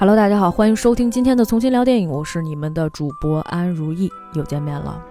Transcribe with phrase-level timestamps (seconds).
[0.00, 5.02] Hello，大家好，欢迎收听今天的《重新聊电影》，我是你们的主播安如意，又见面了。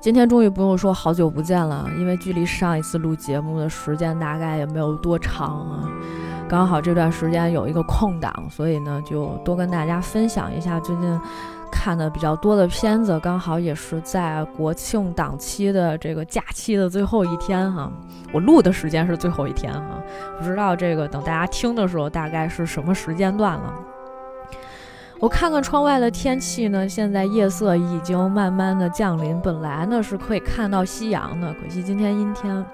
[0.00, 5.84] 今天终于不用说好久不见了，因为距离上一次录节目的时间大概也没有多长啊。
[6.48, 11.20] 刚好这段时间有一个空档，所以呢，就多跟大家分享一下最近
[11.86, 13.16] 看的比较多的片子。
[13.20, 17.88] 刚好也是在国庆档期的这个假期的最后一天哈。
[18.32, 20.02] 我录的时间是最后一天哈，
[20.36, 23.72] 不知道这个等大家听的时候大概是什么时间段了。
[25.20, 32.66] 我看看窗外的天气呢，现在夜色已经慢慢的降临，本来呢是可以看到夕阳的，可惜今天阴天。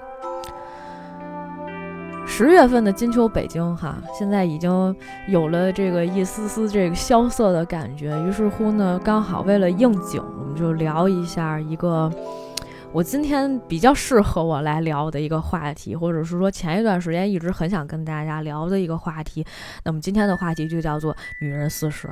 [2.35, 4.95] 十月份的金秋北京哈，现在已经
[5.27, 8.19] 有了这个一丝丝这个萧瑟的感觉。
[8.23, 12.11] 于是乎呢，刚好为了应景，我们就聊一下一个。
[12.91, 19.45] 我今天比较适合我来聊的一个话题，或者是说前一段时间一直很想跟大家聊的一个话题，
[19.83, 22.09] 那么今天的话题就叫做“女人四十”。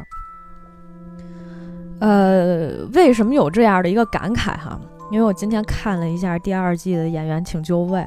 [1.97, 4.79] 呃，为什么有这样的一个感慨哈？
[5.11, 7.99] 因为我今天看了一下第二季的《演员请就位》，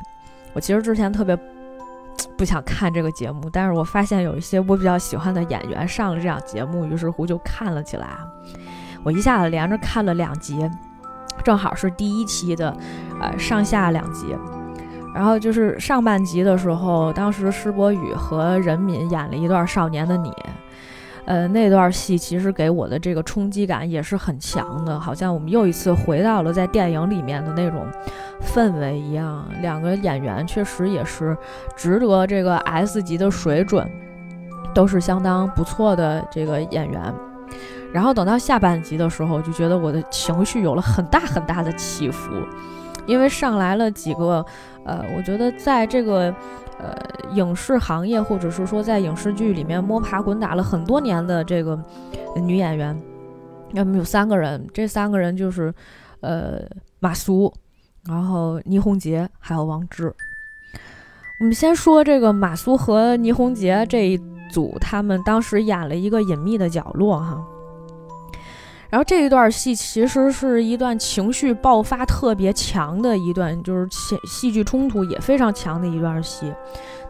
[0.52, 1.36] 我其实之前特别
[2.36, 8.08] 不想看这个节目，但是我发现有一些我比较喜欢的演员上了这档节目，于是乎就看了起来。
[9.02, 10.68] 我一下子连着看了两集。
[11.42, 12.74] 正好是第一期的，
[13.20, 14.34] 呃，上下两集，
[15.14, 20.30] 然后就是上半集的时候，当时施柏宇和任敏演了一段《少年的你》，
[21.26, 27.86] 呃，那段戏其实给我的这个冲击感也是很强的，好像我们又一次回到了在电影里面的那种
[28.42, 29.46] 氛围一样。
[29.62, 31.36] 两个演员确实也是
[31.76, 33.88] 值得这个 S 级的水准，
[34.74, 37.00] 都是相当不错的这个演员。
[37.92, 42.32] 然后等到下半集的时候，就觉得我的情绪有了很大很大的起伏，
[43.06, 44.44] 因为上来了几个，
[44.84, 46.34] 呃，我觉得在这个，
[46.78, 46.94] 呃，
[47.32, 51.78] 影视行业或者是说在影视剧里面摸爬滚打了很多年的这个
[52.36, 53.00] 女演员，
[53.72, 55.72] 要么有三个人，这三个人就是，
[56.20, 56.60] 呃，
[57.00, 57.52] 马苏，
[58.06, 60.14] 然后倪虹洁还有王志。
[61.40, 64.20] 我们先说这个马苏和倪虹洁这一
[64.50, 67.44] 组，他们当时演了一个隐秘的角落，哈。
[68.90, 76.52] 然后这一段戏其实是一段情绪爆发特别强的一段，就是戏戏剧冲突也非常强的一段戏。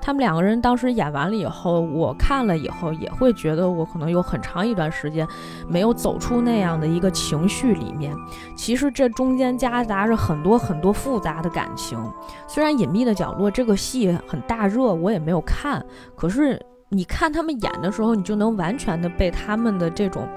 [0.00, 5.26] 他们两个人当时演完了以后，我看了以后也会觉得我可能有很长一段时间
[5.66, 8.14] 没有走出那样的一个情绪里面。
[8.54, 11.98] 其实这中间夹杂着很多很多复杂的感情。
[12.46, 15.82] 虽然《隐秘的角落》这个戏很大热，我也没有看，
[16.14, 16.60] 可是
[16.90, 20.28] 你看他们演的时候，你就能完全的被他们的这种。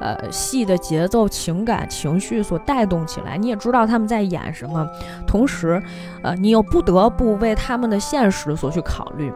[0.00, 4.88] 呃，戏的节奏、情感、情绪所带动起来，你也知道他们在演什么，
[5.26, 5.80] 同时，
[6.22, 9.30] 呃，你又不得不为他们的现实所去考虑。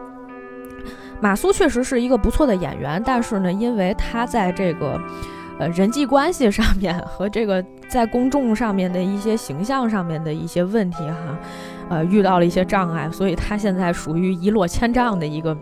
[1.21, 4.99] 马苏确实是一个不错的演员，但是呢，因为他在这个
[5.59, 11.37] 呃人际关系上面和这个在公众上面的一些形象上面的一些问题哈，
[11.89, 15.55] 呃，遇到了一些障碍，所以他现在属于一落千丈的一个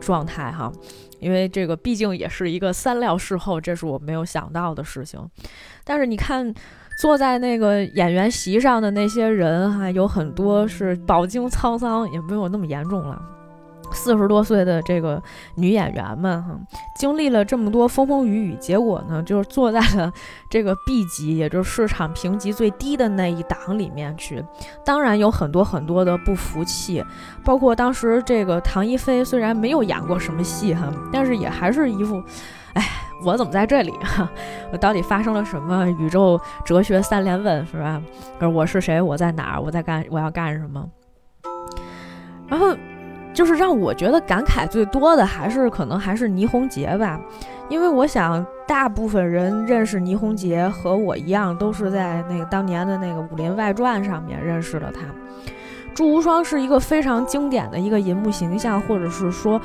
[0.00, 0.72] 状态哈。
[1.20, 5.20] 因为这个毕竟也是一个三料事后，这是我没有想到的事情。
[5.84, 6.54] 但是你看，
[7.00, 13.35] 坐在那个演员席上的那些人，哈，有很多是饱经沧桑，也没有那么严重了。
[13.96, 15.20] 四十多岁的这个
[15.56, 16.56] 女演员们，哈，
[16.96, 20.12] 经历了这么多风风雨雨，结果呢，就是坐在了
[20.48, 24.44] 这个 B 级，也就是市场评级最低的那一档里面去。
[24.84, 27.04] 当然有很多很多的不服气，
[27.44, 32.22] 包括当时这个唐一菲，虽然没有演过什么戏哈，但是也还是一副，
[32.74, 32.82] 哎，
[33.24, 33.90] 我怎么在这里？
[34.02, 34.30] 哈，
[34.70, 35.88] 我到底发生了什么？
[35.98, 38.00] 宇宙哲学三连问是吧？
[38.48, 39.00] 我是谁？
[39.00, 39.60] 我在哪儿？
[39.60, 40.04] 我在干？
[40.10, 40.86] 我要干什么？
[42.46, 42.76] 然后。
[43.36, 47.20] 就是让我觉得感慨最多的，还是可能还是倪虹洁吧，
[47.68, 55.02] 因为我想大部分人认识倪虹洁和我一样，都是在那个当年的那个《武林外传》上面认识了她。
[55.94, 59.60] 祝无双是一个非常经典的一个银幕形象，或者是说，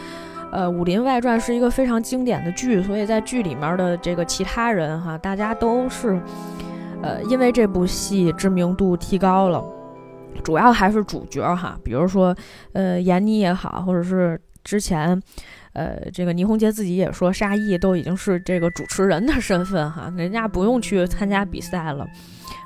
[0.52, 6.22] 呃，《武林外传》是一个非常经典的剧，所以在剧里面的这个其他人哈，大家都是，
[7.02, 9.64] 呃，因为这部戏知名度提高了。
[10.44, 12.36] 主要还是主角哈，比如说，
[12.74, 15.22] 呃，闫妮也好，或者是之前，
[15.74, 22.06] 呃，这个倪虹洁自己也说，沙溢都已经是这个主持人的身份哈， 人家不用去参加比赛了，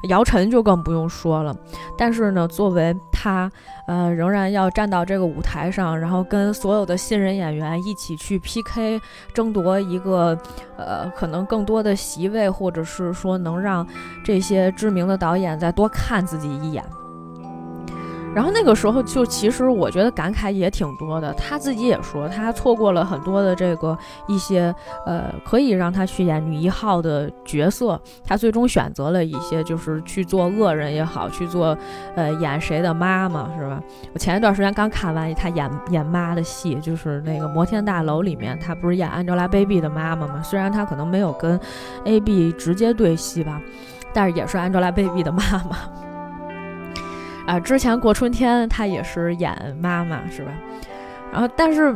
[0.09, 1.55] 姚晨就更不用说了。
[1.97, 3.51] 但是呢，作为他，
[3.87, 9.01] 呃，仍然要站到这个舞台上，然后跟所有的新人演员一起去 PK，
[9.33, 10.37] 争夺一个，
[10.77, 13.85] 呃，可能更多的席位，或者是说能让
[14.23, 16.83] 这些知名的导演再多看自己一眼。
[18.35, 23.97] 然后那个时候就其实我觉得感慨也挺多的，他自己也说他错过了很多的这个
[24.27, 31.77] 一些呃可以让他去演女一号的角色，他最终选择了一些就是去做恶人也好，去做
[32.15, 33.81] 呃演谁的妈妈是吧？
[34.13, 40.41] 我前一段时间刚看完他演演妈的戏，就是那个摩天大楼里面，他不是演 Angelababy 的妈妈吗？
[40.43, 41.57] 虽然他可能没有跟
[42.03, 43.61] AB 直接对戏吧，
[44.13, 46.04] 但是也是 Angelababy 的妈妈。
[47.45, 50.51] 啊，之前过春天她也是演妈妈，是吧？
[51.31, 51.95] 然后，但是，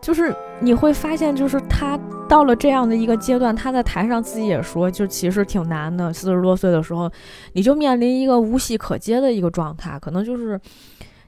[0.00, 1.98] 就是你会发现，就是她
[2.28, 6.12] 到了这样的一个阶段，她在台上自己也说，就其实挺难的。
[6.12, 7.10] 四十多岁的时候，
[7.54, 10.60] 你就面临一个无戏可接的一个状态，可能就是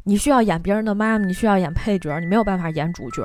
[0.04, 3.22] 你需要演别人的妈妈，你需要演配角，你没有办法演主角。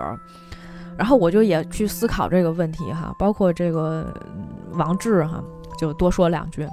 [0.97, 4.13] 然后我就也去思考这个问题哈，包括这个
[4.73, 5.43] 王志哈，
[5.77, 6.65] 就多说两句。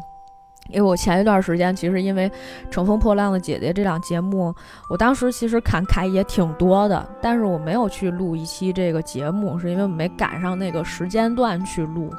[0.69, 2.29] 因为我前一段时间其实因为
[2.71, 4.55] 《乘风破浪的姐姐》这档节目，
[4.89, 12.11] 我当时其实感慨也挺多的，但是我没有去录一期这个节目，是因为我没赶上那个时间段去录。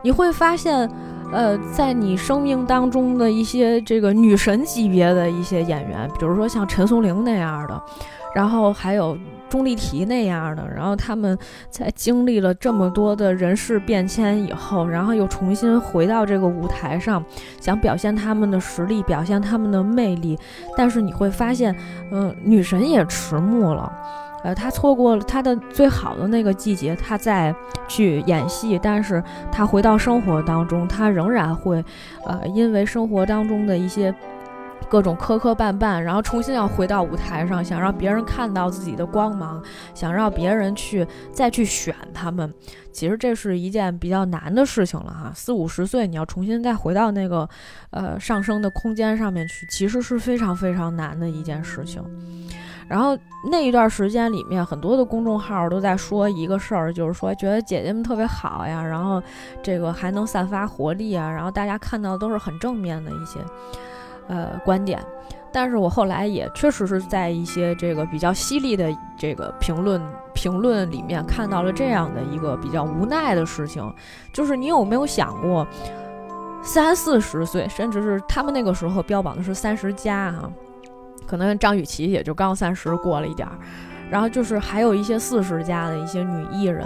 [0.00, 0.88] 你会发现，
[1.32, 7.82] 呃，在你生命当中的一些这个女神级别的一些演员，比如说像陈松伶那样的，
[8.34, 9.16] 然后还有。
[9.48, 11.38] 钟丽缇那样的，然后他们
[11.70, 17.24] 在经历了这么多的人事变迁以后，然后又重新回到这个舞台上，
[17.58, 20.38] 想表现他们的实力，表现他们的魅力。
[20.76, 21.74] 但是你会发现，
[22.10, 23.90] 嗯，女神也迟暮了，
[24.44, 27.54] 呃，她错过了她的最好的那个季节，她在
[27.88, 31.82] 去演戏，但是她回到生活当中，她仍然会，
[32.26, 34.14] 呃，因为生活当中的一些。
[34.88, 39.62] 各种磕磕绊绊，然后重新要回到舞台上，想让别人看到自己的光芒，
[39.94, 42.52] 想让别人去再去选他们。
[42.90, 45.30] 其实这是一件比较难的事情了哈。
[45.34, 47.48] 四五十岁，你要重新再回到那个
[47.90, 52.02] 呃上升的空间上面去，其实是非常非常难的一件事情。
[52.88, 53.16] 然后
[53.50, 59.22] 那一段时间里面，很多的公众号都在说一个事儿，就是说觉得姐姐们特别好呀，然后
[59.62, 63.38] 这个还能散发活力啊，然后大家看到都是很正面的一些。
[64.28, 65.02] 呃，观点，
[65.50, 70.00] 但是我后来也确实是在一些这个比较犀利的这个评论
[70.34, 73.92] 评论里面看到了这样的一个比较无奈的事情，
[74.32, 75.66] 就是你有没有想过，
[76.62, 80.50] 三四十岁，甚至是他们那个时候标榜的是三十加哈，
[81.26, 83.58] 可能张雨绮也就刚三十过了一点儿，
[84.10, 86.84] 然后就是还有一些四十加的一些女艺人。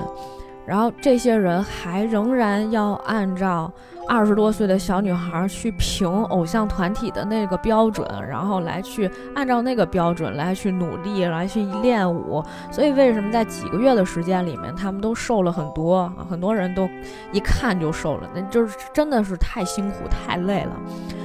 [0.67, 3.73] 然后这些人还仍然要按照
[4.09, 12.43] 二十多岁的小女孩去评偶像团体的那个标准，然后来去按照那个标准来去努力，来去练舞。
[12.70, 16.26] 所以为什么在几个月的时间里面，他们都瘦了很多啊？
[16.29, 16.88] 很多人都
[17.32, 20.76] 一看就瘦了，那就是真的是太辛苦、太累了。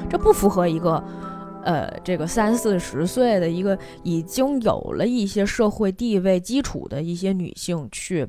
[0.10, 1.04] 这不符合一个，
[1.64, 8.28] 呃，这个三四十岁的一个已经有了一些社会地位基础的一些女性去。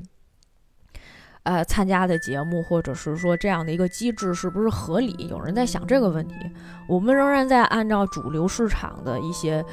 [1.48, 5.28] 呃，参加的节目，或者是说这样的一个机制是不是合理？
[5.30, 6.34] 有人在想这个问题。
[6.86, 9.64] 我们仍然在按照主流市场的一些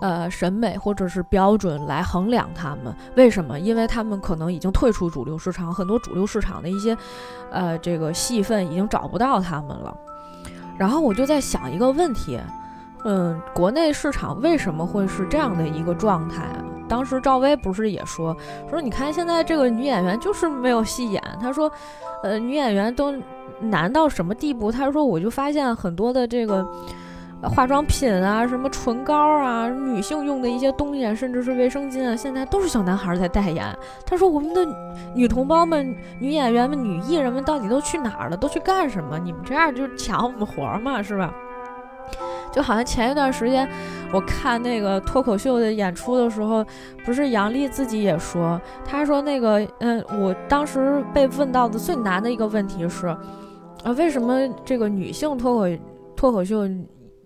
[0.00, 2.92] 呃审美或者是标准来衡量他们。
[3.14, 3.60] 为什么？
[3.60, 6.98] 因为他们可能已经退出主流市场，很多主流市场的一些
[7.52, 9.96] 呃这个戏份已经找不到他们了。
[10.76, 12.40] 然后我就在想一个问题，
[13.04, 16.44] 嗯，国内市场为什么会是这样的一个状态？
[16.90, 18.36] 当时赵薇不是也说
[18.68, 21.22] 说，你看现在这个女演员就是没有戏演。
[21.40, 21.70] 她说，
[22.24, 23.14] 呃，女演员都
[23.60, 24.72] 难到什么地步？
[24.72, 26.66] 她说，我就发现很多的这个
[27.42, 33.64] 化妆品啊，什么唇膏啊，女性用的一些东西，甚至是卫生巾啊，现在都是小男孩在代言。
[34.04, 34.60] 她说，我们的
[35.14, 38.36] 女同胞们、女演员们、女艺人们到底都去哪儿了？
[38.36, 39.18] 都去干什么？
[39.18, 41.32] 你们这样就是抢我们活嘛，是吧？
[42.52, 43.68] 就好像前一段时间，
[44.12, 46.64] 我看那个脱口秀的演出的时候，
[47.04, 55.82] 不是杨笠自己也说，他说那个，嗯，我当时被问到的最难的一个问题是，啊，为什么这个女性脱口
[56.16, 56.68] 脱口秀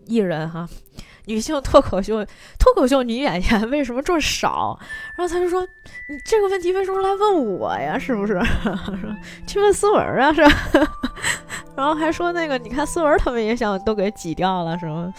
[0.07, 0.69] 艺人哈？
[1.27, 2.25] 女性脱口秀
[2.59, 4.79] 脱口秀女演员为什么这么少？
[5.17, 5.67] 然后他就说
[6.09, 7.99] ：“你这个问题为什么来问我呀？
[7.99, 8.35] 是不是？
[9.01, 9.17] 说
[9.47, 10.33] 去问思文啊？
[10.33, 10.53] 是吧？
[11.77, 15.13] 然后还说那个，你看思文他们也想都给挤掉了，是吗？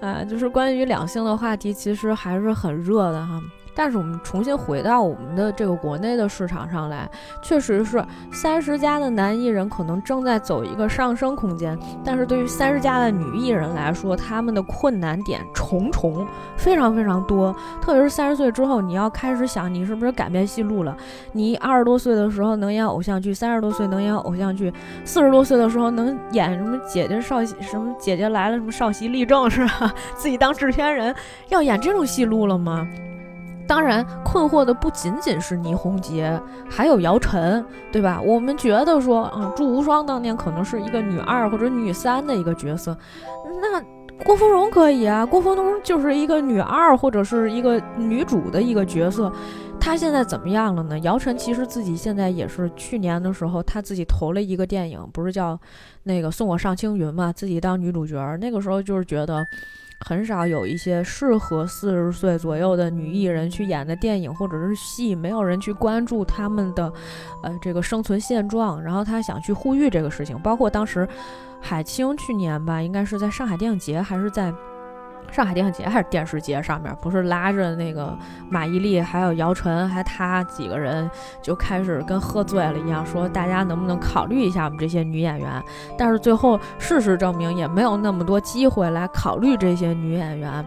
[0.00, 3.40] 啊，就是关于两性的话题，其实还是很热的哈。
[3.74, 7.08] 但是我们重新回到我们的这个国内的市场上来，
[7.42, 16.26] 确实是三十加的男艺人可能正在走一个上升空间，但是对于三十加的女艺人来说，他们的困难点重重，
[16.56, 17.54] 非常非常多。
[17.80, 20.96] 特别是三十岁之后，你要开始想你是不是改变戏路了。
[21.32, 24.72] 你二十多岁的时候能演偶像剧，三十多岁能演偶像剧，
[25.04, 29.92] 四十多岁的时候能演什么姐姐少什么姐姐来了什么少席立正是吧？
[30.14, 31.14] 自己当制片人，
[31.48, 32.86] 要演这种戏路了吗？
[33.66, 38.20] 当然，困惑的不仅仅是倪虹洁，还有姚晨，对吧？
[38.20, 42.96] 我们觉得说，嗯，祝无双当年可能是一个女二或者女三的一个角色，
[43.60, 43.82] 那
[44.24, 49.32] 郭芙蓉可以啊，郭芙蓉就是一个女二或者是一个女主的一个角色，
[49.80, 50.98] 她现在怎么样了呢？
[50.98, 55.58] 姚晨其实自己现在也是去年的时候，她自己投了一个电影，不是叫
[56.02, 59.46] 那个送我上青云嘛，自己当女主角，那个时候就是觉得。
[60.04, 66.92] 很少有一些适合四十岁左右的女艺人去演的电影或者是戏，没有人去关注他们的，
[67.42, 68.82] 呃，这个生存现状。
[68.82, 71.08] 然后他想去呼吁这个事情，包括当时
[71.60, 74.52] 海清去年吧，应该是在上海电影节还是在。
[75.32, 78.14] 上海电影节还是电视节上面，不是拉着那个
[78.50, 81.10] 马伊琍，还有姚晨，还他几个人
[81.40, 85.62] 就开始跟喝醉了一样，说大家能不能考虑一下我们这些女演员？
[85.96, 90.64] 但是最后事实证明也没有那么多机会来考虑这些女演员。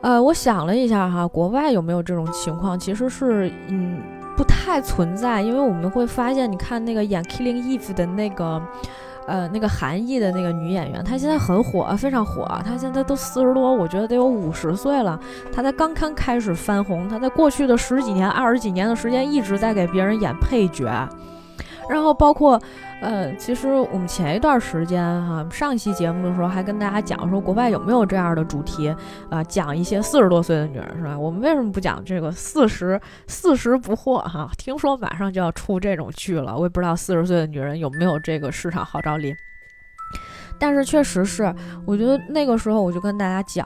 [0.00, 2.78] 呃，我想了一下哈，国外有没有这种情况？
[2.78, 4.00] 其实是嗯
[4.34, 8.62] 不太存在，因为我们会发现，你看那个演《Killing Eve》的那个。
[9.28, 12.48] 呃，那个韩裔的那个女演员，她现在很火，非常火。
[12.64, 15.20] 她现在都四十多，我觉得得有五十岁了。
[15.52, 21.06] 她才刚刚开始翻红，她在过去的十几年、二十几年的时间一直在给别人演配角。
[21.88, 22.60] 然后包括，
[23.00, 28.94] 呃，其实我们前一段时间哈，上一期节目的时候还跟大家讲说，国外有没有这样的主题
[29.30, 31.18] 啊，讲一些四十多岁的女人是吧？
[31.18, 34.50] 我们为什么不讲这个四十四十不惑哈？
[34.58, 39.34] 听说马上就要出这种剧了，我也不知道四十岁的女人有没有这个市场号召力。
[40.60, 41.54] 但是确实是，
[41.86, 43.64] 我觉得那个时候我就跟大家讲，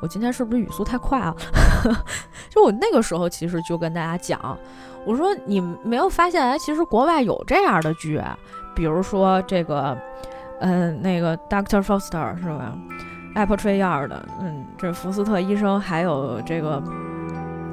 [0.00, 1.34] 我今天是不是语速太快啊？
[2.48, 4.58] 就我那个时候其实就跟大家讲。
[5.06, 8.20] 我说你没有发现哎，其实国外有这样的剧，
[8.74, 9.96] 比如说这个，
[10.60, 12.76] 嗯，那个 Doctor Foster 是吧
[13.34, 16.82] ？Apple Tree Yard 的，嗯，这福斯特医生，还有这个，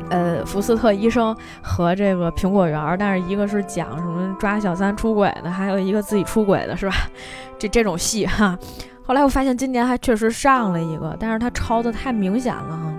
[0.09, 6.95] 呃，福斯特医生和这个苹果园，但是一个是讲什么抓小三出轨的，还有一个自己出轨的，是吧？
[7.59, 8.57] 这这种戏哈。
[9.05, 12.93] 后来我发现今年还确实上了一个，但是他抄的太明显了哈，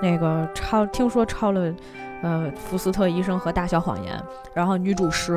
[0.00, 1.72] 那个抄听说抄了。
[2.20, 4.20] 呃，福斯特医生和大小谎言，
[4.52, 5.34] 然后女主是，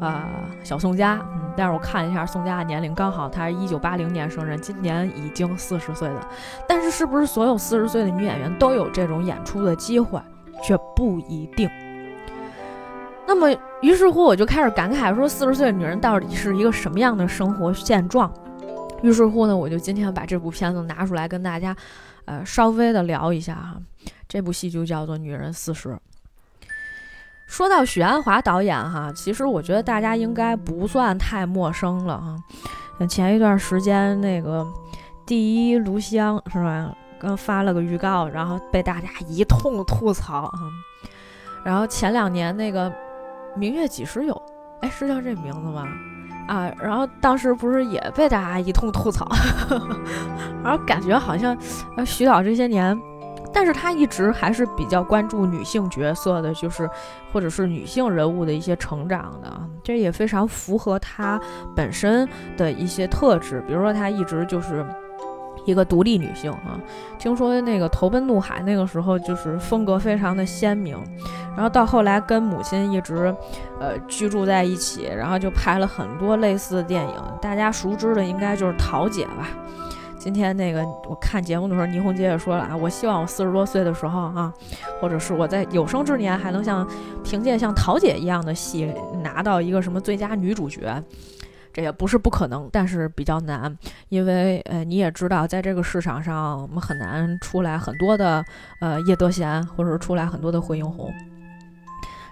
[0.00, 0.26] 啊，
[0.62, 6.26] 小宋佳，嗯，但是我看一下宋佳的年龄刚好，她是一九八零年生人，今年已经四十岁了。
[6.66, 10.18] 但是是不是所有四十岁的女演员都有这种演出的机会，
[10.62, 11.68] 却不一定。
[13.26, 18.32] 那么，于是乎我就开始感慨说，四十岁的女人到底是一个什么样的生活现状？
[19.02, 21.76] 于是乎呢，我就今天把这部片子拿出来跟大家，
[22.24, 23.76] 呃，稍微的聊一下哈。
[24.26, 25.90] 这部戏就叫做《女人四十》。
[27.54, 33.06] 说到许鞍华导演哈，其实我觉得大家应该不算太陌生了哈。
[33.06, 34.64] 前一段时间那个
[35.24, 40.58] 《第一炉香》是吧，刚发了个预告，然后被大家一通吐槽啊。
[41.64, 42.90] 然后前两年那个
[43.54, 44.34] 《明月几时有》，
[44.80, 45.86] 哎，是叫这名字吗？
[46.48, 49.28] 啊，然后当时不是也被大家一通吐槽，
[50.64, 51.56] 然后感觉好像
[51.96, 53.00] 呃徐导这些年。
[53.54, 56.90] 但是他一直还是比较关注女性角色的，就是
[57.32, 59.50] 或者是女性人物的一些成长的，
[59.82, 61.40] 这也非常符合他
[61.74, 63.62] 本身的一些特质。
[63.66, 64.84] 比如说，他一直就是
[65.64, 66.76] 一个独立女性啊。
[67.18, 70.98] 听说那个《投奔怒海》那个时候就是风格非常的鲜明，
[71.54, 73.34] 然后到后来跟母亲一直
[73.80, 77.14] 呃居住在一起，然后就拍了很多类似的电影。
[77.40, 79.48] 大家熟知的应该就是《桃姐》吧。
[80.24, 84.50] 今天那个我看节目的时候，倪虹洁也说了啊，我希望我四十多岁的时候啊，
[84.98, 86.88] 或者是我在有生之年还能像
[87.22, 88.90] 凭借像桃姐一样的戏
[89.22, 91.04] 拿到一个什么最佳女主角，
[91.74, 93.76] 这也不是不可能，但是比较难，
[94.08, 98.42] 因为呃你也知道，在这个市场上我们很难出来很多的
[98.80, 101.12] 呃叶德娴，或者是出来很多的惠英红。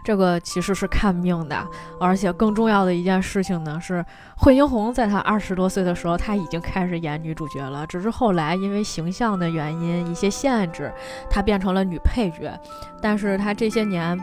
[0.04, 1.66] 这个其实是看命的，
[2.00, 4.04] 而且更重要的一件事情呢是，
[4.36, 10.92] 惠英红在她二十多岁的时候，她已经开始演女主角了，只是后来因为形象的原因一些限制，
[11.30, 12.52] 她变成了女配角。
[13.00, 14.18] 但是她这些年，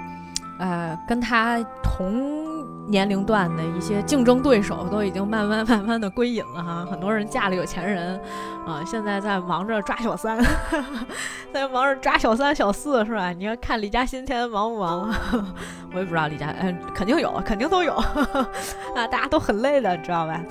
[0.59, 8.19] 呃，跟他同年龄段的一些竞争对手都已经慢慢慢慢的归隐了哈， 很多人嫁了有钱人，
[8.67, 10.37] 啊，现在在忙着抓小三，
[11.53, 13.31] 在忙着抓小三小四是吧？
[13.31, 15.13] 你要看李嘉欣天天忙不忙？
[15.93, 20.41] 我也不知道李嘉，嗯，肯定有，肯定都有啊，大家都很累的，你知道吧？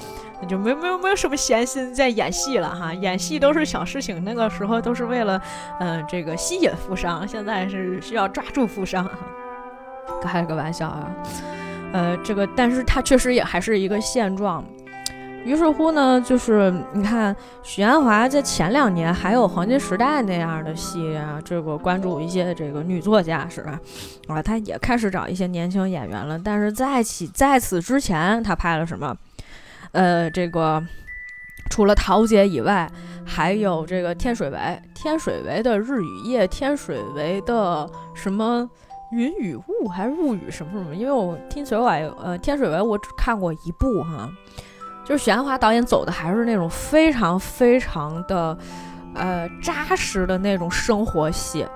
[0.49, 5.41] 就没没有没有什么闲心在演戏了哈，演戏都是小事情，那个时候都是为了，
[5.81, 9.05] 嗯，这个吸引富商，现在是需要抓住富商，
[10.23, 11.11] 开了个玩笑啊，
[11.93, 14.65] 呃，这个，但是它确实也还是一个现状。
[15.45, 23.81] 于是乎呢，就是你看许鞍华在前两年还有黄金时代那样的戏啊，这个关注一些这个女作家是吧？
[24.27, 29.17] 啊，他也开始找一些年轻演员了，但是在起在此之前，他拍了什么？
[29.93, 30.83] 呃，这个
[31.71, 32.91] 除了桃姐以外，
[33.25, 38.69] 还有这个天水围，天水围的日与夜，天水围的什么
[39.13, 40.95] 云与雾，还是雾与什么什么？
[40.95, 44.31] 因为我听水围，呃，天水围我只看过一部哈，
[45.05, 48.57] 就是许鞍华导演走的还是那种非常非常的
[49.15, 51.67] 呃扎实的那种生活戏。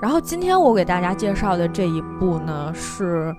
[0.00, 3.34] 然后今天我给大家介绍的这一部呢，是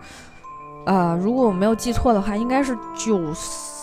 [0.86, 3.74] 呃，如果我没有记错的话，应该是九四。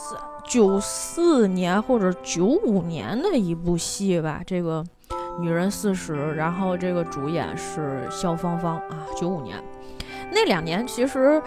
[0.44, 4.84] 九四年或者九五年的一部戏吧，这个
[5.38, 9.06] 女人四十，然后这个主演是肖芳芳啊。
[9.18, 9.56] 九五年
[10.30, 11.42] 那两年，其实，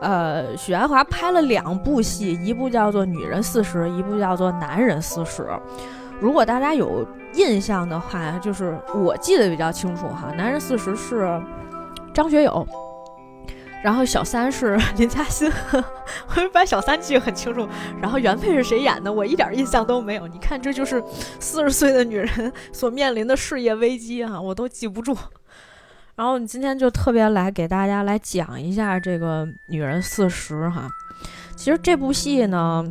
[0.00, 5.42] 呃，许鞍华拍了两部戏，一部叫做《女人四十》，一部叫做《男人四十》。
[6.20, 11.40] 如果大家有印象的话，就是我记得比较清楚哈，《男人四十》是
[12.12, 12.66] 张学友。
[13.82, 15.50] 然后小三是 林嘉欣，
[16.34, 17.68] 我把小三记得很清楚。
[18.00, 20.26] 然后原配是谁演的，我一点印象都没有。
[20.26, 21.02] 你看，这就是
[21.38, 25.16] 四十岁的女人所面临的事业危机啊，我都记不住。
[26.16, 30.88] 然后你今天就特别来给大家来讲一下这个《女人四十》哈。
[31.56, 32.84] 其实这部戏呢。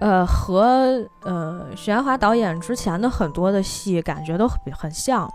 [0.00, 5.30] 呃，和呃许鞍华导演之前的很多的戏感觉都很很像，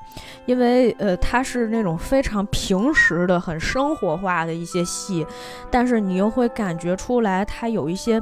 [0.46, 5.26] 因为呃他是那种非常平实的、很生活化的一些戏，
[5.72, 8.22] 但是你又会感觉出来他有一些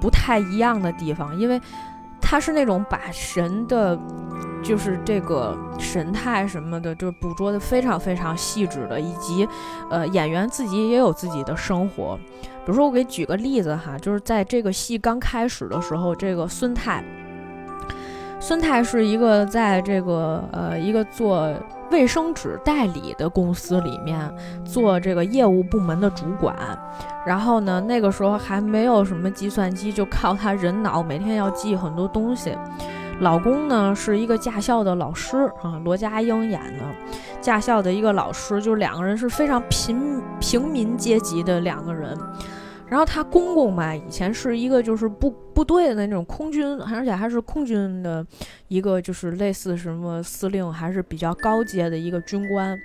[0.00, 1.60] 不太一样的地方，因为
[2.20, 3.96] 他是那种把神的，
[4.64, 9.46] 就是这个神态什么的，就是捕捉的非常非常细致的，以及
[9.90, 12.18] 呃演员自己也有自己的生活。
[12.64, 17.04] 比如说，我给举个例子哈，就是在这个戏刚开始的时候，这个孙太，
[18.40, 21.52] 孙太是一个在这个呃一个做
[21.90, 24.34] 卫生纸代理的公司里面
[24.64, 26.56] 做这个业务部门的主管，
[27.26, 32.56] 然后呢，那个时候还没有什么计算机，就靠他人脑，每天要记很多东西。
[33.20, 36.82] 老公呢是一个驾校的老师啊，罗家英演的
[37.40, 42.18] 驾校的一个老师，就是两个人是非常平平民阶级的两个人。
[42.86, 48.24] 然后他公公嘛，以前是一个就是部部队的那种空军，而且还是空军的
[48.68, 52.78] 一个就是类似什么司令，还是比较高阶的一个军官。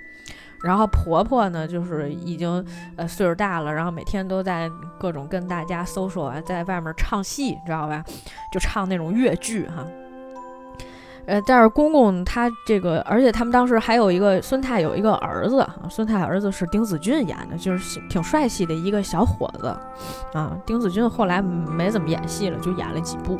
[0.62, 2.64] 然后婆婆呢，就是已经
[2.96, 8.04] 呃岁数大了，然后每天都在各种跟大家搜索啊，在外面唱戏，知道吧？
[8.52, 9.86] 就唱那种越剧哈。
[11.30, 19.68] 呃，但是公公他这个，而且他们当时还有一个孙太有一个儿子，孙太儿子是丁子俊演的，就是挺帅气的一个小伙子
[20.32, 20.58] 啊。
[20.66, 23.38] 丁子俊后来没怎么演戏了，就演了几部。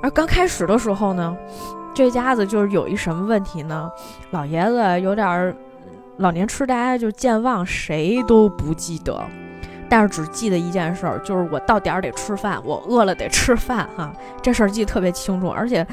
[0.00, 1.36] 而刚开始的时候呢，
[1.92, 3.90] 这家子就是有一什么问题呢？
[4.30, 5.56] 老爷子有点
[6.18, 9.20] 老年痴呆，就健忘，谁都不记得。
[9.88, 15.86] 但是只记得一件事儿，就是我到点儿得吃饭，我饿了得吃饭哈，这事儿记得特别清楚，而且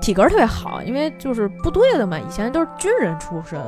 [0.00, 3.58] 体格特别好，因为就是部队的嘛，以前都是军人出身，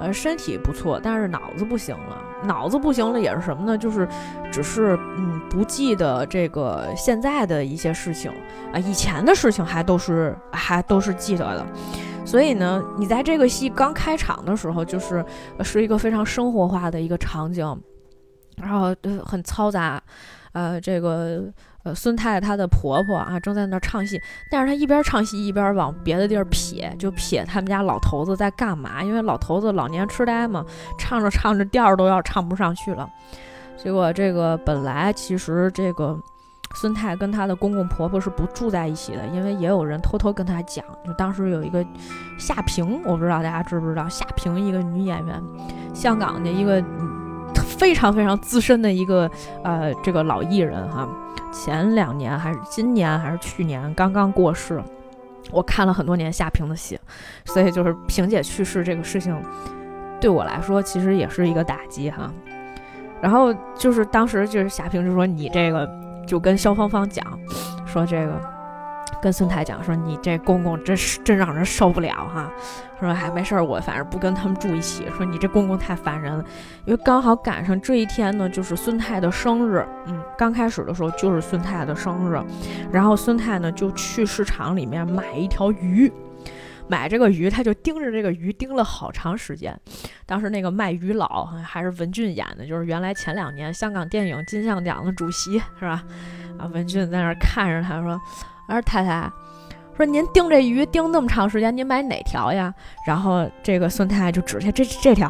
[0.00, 3.78] 呃，身体不错，但是脑子不行了，脑子不行了也是什么呢？
[3.78, 4.06] 就是
[4.52, 8.30] 只是嗯不记得这个现在的一些事情
[8.72, 11.66] 啊，以前的事情还都是还都是记得的，
[12.24, 15.24] 所以呢，你在这个戏刚开场的时候，就是
[15.62, 17.80] 是一个非常生活化的一个场景。
[18.60, 18.94] 然后
[19.24, 20.00] 很嘈杂，
[20.52, 21.44] 呃，这个
[21.82, 24.20] 呃孙太太她的婆婆啊正在那儿唱戏，
[24.50, 30.64] 但是她一边唱戏一边往别的地儿瞥，就瞥他们家老头子在干嘛，因为老头子老年痴呆嘛，
[30.98, 33.08] 唱着唱着调都要唱不上去了。
[33.76, 36.18] 结果这个本来其实这个
[36.74, 41.84] 孙太跟她的公公婆婆是不住在一起的，因为也有人偷偷跟她讲，就当时有一个
[42.38, 45.42] 夏萍，我不知道大家知不知道夏萍一个女演员，
[45.94, 46.84] 香港的一个。
[47.80, 49.28] 非常非常资深的一个
[49.64, 51.08] 呃，这个老艺人哈，
[51.50, 54.78] 前两年还是今年还是去年刚刚过世。
[55.50, 57.00] 我看了很多年夏萍的戏，
[57.46, 59.34] 所以就是萍姐去世这个事情，
[60.20, 62.30] 对我来说其实也是一个打击哈。
[63.22, 65.88] 然后就是当时就是夏平就说你这个
[66.26, 67.26] 就跟萧芳芳讲，
[67.86, 68.38] 说这个
[69.20, 72.50] 跟孙太讲说你这公公真是真让人受不了哈，
[72.98, 76.44] 说还没事儿，我反正不跟他们住一起，说你这公公太烦人了，
[76.84, 82.42] 因为刚好赶上这一天呢，就是孙太的生日，嗯，刚开始的时候就是孙太的生日，
[82.90, 86.12] 然后孙太呢就去市场里面买一条鱼。
[86.88, 89.72] 买这个鱼，他就盯着这个鱼盯了好长时间。
[90.26, 96.02] 当时那个卖鱼佬还是文俊演的，就是原来前两年香港电影金像奖的主席，是吧？
[96.58, 98.20] 啊，文俊在那儿看着他说
[98.74, 99.30] ：“说太太，
[99.96, 102.72] 说您盯这鱼盯那么长时间，您买哪条呀？”
[103.06, 105.28] 然后这个孙太太就指下这这条，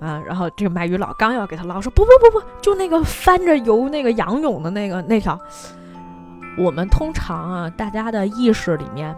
[0.00, 5.38] 啊，然后这个卖鱼佬刚要给他捞，说：“不不不不，就那个翻着游那个仰泳的那个那条。”
[6.58, 9.14] 我们通常啊，大家的意识里面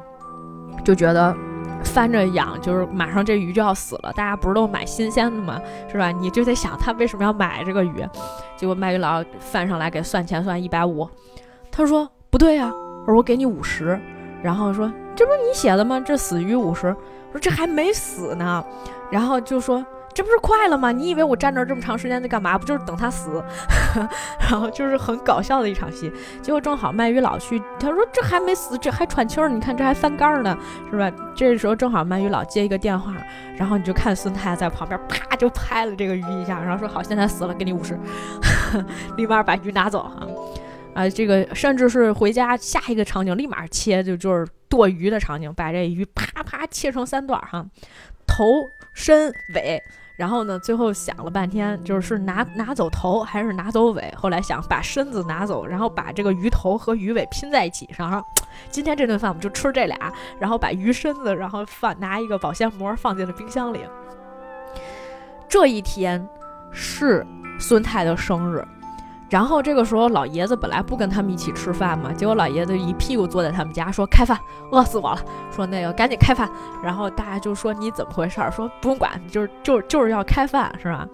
[0.84, 1.34] 就觉得。
[1.82, 5.60] 翻着养，就是马上这鱼就要死了，大家不是都买新鲜的吗？
[5.86, 6.10] 是吧？
[6.10, 8.02] 你就在想他为什么要买这个鱼？
[8.56, 11.06] 结果卖鱼佬翻上来给算钱，算一百五。
[11.70, 12.72] 他说不对呀，
[13.04, 13.98] 我说我给你五十。
[14.42, 16.00] 然后说这不是你写的吗？
[16.00, 16.94] 这死鱼五十。
[17.32, 18.64] 说这还没死呢。
[19.10, 19.84] 然后就说。
[20.16, 20.92] 这不是快了吗？
[20.92, 22.56] 你以为我站那儿这么长时间在干嘛？
[22.56, 23.42] 不就是等他死？
[24.38, 26.08] 然后就是很搞笑的一场戏。
[26.40, 30.56] 结果正好卖鱼佬去，他说这还没死，这还喘气儿，你看这还翻盖呢，
[30.88, 31.10] 是吧？
[31.34, 33.12] 这时候正好卖鱼佬接一个电话，
[33.56, 37.98] 然后你就看孙太在旁边啪就拍了这个鱼一下，然后说好，现在死了，给你五十，
[39.18, 40.20] 立马把鱼拿走哈。
[40.20, 40.26] 啊，
[40.94, 47.66] 啊这个甚至是回家下一个场景立马切，就就是剁鱼的场景，把这鱼啪啪切成三段哈，
[48.26, 48.44] 头、
[48.94, 49.82] 身、尾。
[50.16, 54.14] 然后呢，最后想了半天，就是拿拿走头还是拿走尾？
[54.16, 58.24] 后来想把身子拿走，然后把这个鱼头和鱼尾拼在一起上。
[58.70, 63.80] 今天这顿饭我们就吃这俩，然后把鱼身子，然后放拿一个保鲜膜放进了冰箱里。
[65.48, 66.24] 这一天
[66.70, 67.26] 是
[67.58, 68.64] 孙太的生日。
[69.30, 74.38] 然后这个时候，老爷子本来不跟他们一起吃饭嘛，结果老爷子一屁股坐在他们家，说开饭，
[74.70, 75.18] 饿死我了，
[75.50, 76.48] 说那个赶紧开饭。
[76.82, 78.50] 然后大家就说你怎么回事儿？
[78.50, 81.08] 说不用管，就是就就是要开饭，是吧？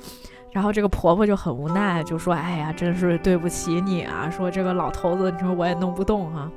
[0.51, 6.51] 然后这个婆婆就很无奈，就说哎呀，真是对不起你啊，说这个老头子，你说我也弄不动哈。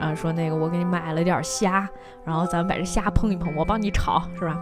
[0.00, 1.86] 啊，说那个我给你买了点虾，
[2.24, 4.56] 然后咱们把这虾碰一碰，我帮你炒，是吧？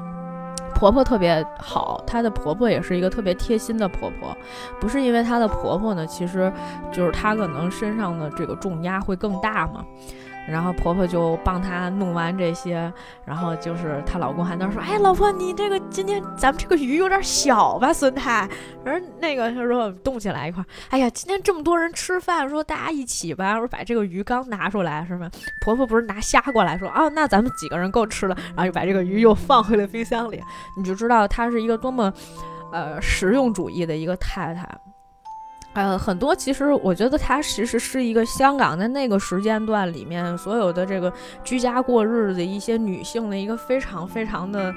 [0.78, 4.36] 婆婆特别好，她的婆婆也是一个特别贴心的婆婆，
[4.78, 6.52] 不是因为她的婆婆呢，其实
[6.92, 9.84] 就是她可能身上的这个重压会更大嘛。
[10.50, 12.92] 然后婆婆就帮她弄完这些，
[13.24, 18.48] 然后就是她老公还那说：“哎，老婆，你这个今天咱们这个鱼有点小吧，孙太。”
[18.84, 25.30] 而那个他说动起来一块，哎呀，今天这么多人吃饭，说大家一起吧，说把这个鱼刚拿出来是吗？
[25.60, 30.42] 婆婆不是拿虾过来说啊，那咱们几个人够吃了，然后又把这个鱼又放回了冰箱里，
[30.76, 32.10] 你就知道她是一个多么，
[32.72, 34.66] 呃，实用主义的一个太太。
[35.78, 41.12] 呃，很多其实我觉得它其实是一个香港在那个时间段里面所有的这个
[41.44, 44.74] 居家过日子一些女性的一个非常非常的，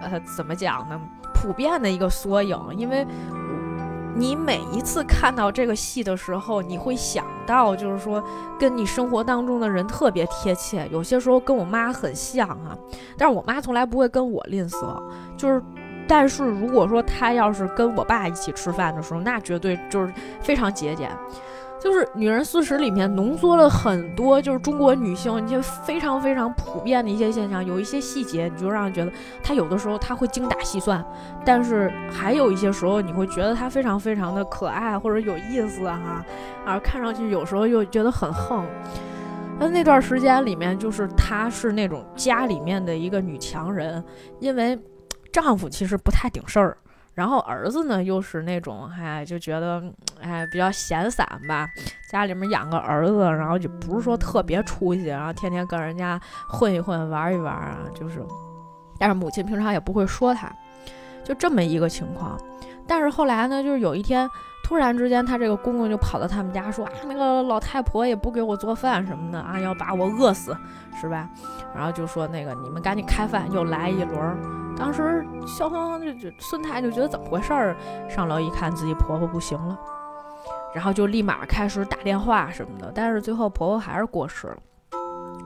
[0.00, 0.96] 呃，怎么讲呢？
[1.34, 2.56] 普遍的一个缩影。
[2.76, 3.04] 因为
[4.14, 8.22] 你每一次看到这个戏的时候，你会想到，就是说
[8.56, 10.88] 跟你生活当中的人特别贴切。
[10.92, 12.78] 有些时候跟我妈很像啊，
[13.18, 15.02] 但是我妈从来不会跟我吝啬，
[15.36, 15.60] 就是。
[16.06, 21.10] 但是如果说他要是跟我爸一起吃饭的时候，那绝对就是非常节俭。
[21.80, 27.62] 就是《女人四十》里面浓缩了很多，就是中国女性一些非常非常普遍的一些现象。
[27.62, 29.12] 有一些细节，你就让人觉得
[29.42, 31.04] 她有的时候她会精打细算，
[31.44, 36.24] 但是还有一些时候你会觉得她非常非常的可爱或者有意思哈，
[36.64, 38.64] 而看上去有时候又觉得很横。
[39.58, 44.02] 那那段时间里面，就是她是那种家里面的一个女强人，
[44.40, 44.78] 因为。
[45.34, 46.78] 丈夫其实不太顶事儿，
[47.12, 49.82] 然后儿子呢又是那种，哎，就觉得，
[50.20, 51.68] 哎，比较闲散吧。
[52.08, 58.24] 家里面养个儿子，然后就不是说特别出息，然后天天跟人家混一混、玩一玩啊，就是。
[58.96, 60.48] 但是母亲平常也不会说他，
[61.24, 62.40] 就这么一个情况。
[62.86, 64.30] 但是后来呢，就是有一天，
[64.64, 70.56] 突然之间，他这个公公就跑到他们家说啊，那个老太婆也不给我做饭什么的啊，要把我饿死，
[70.98, 71.28] 是吧？
[71.74, 74.36] 然后就说那个你们赶紧开饭，又来一轮。
[74.76, 77.76] 当时肖芳芳就就孙太就觉得怎么回事儿，
[78.08, 79.78] 上楼一看自己婆婆不行了，
[80.74, 84.56] 然后就立马开始打电话什么的，但是最后婆婆还是过世了。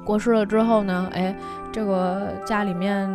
[0.04, 1.36] 过世了之后呢，哎，
[1.72, 3.10] 这个家里面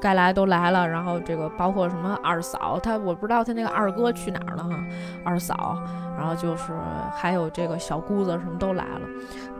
[0.00, 4.70] 该来都来了，然后这个包括什么二嫂，他我不知道他那个二哥去哪儿了哈，
[5.24, 5.78] 二嫂，
[6.16, 6.72] 然后就是
[7.14, 9.00] 还有这个小姑子什么都来了，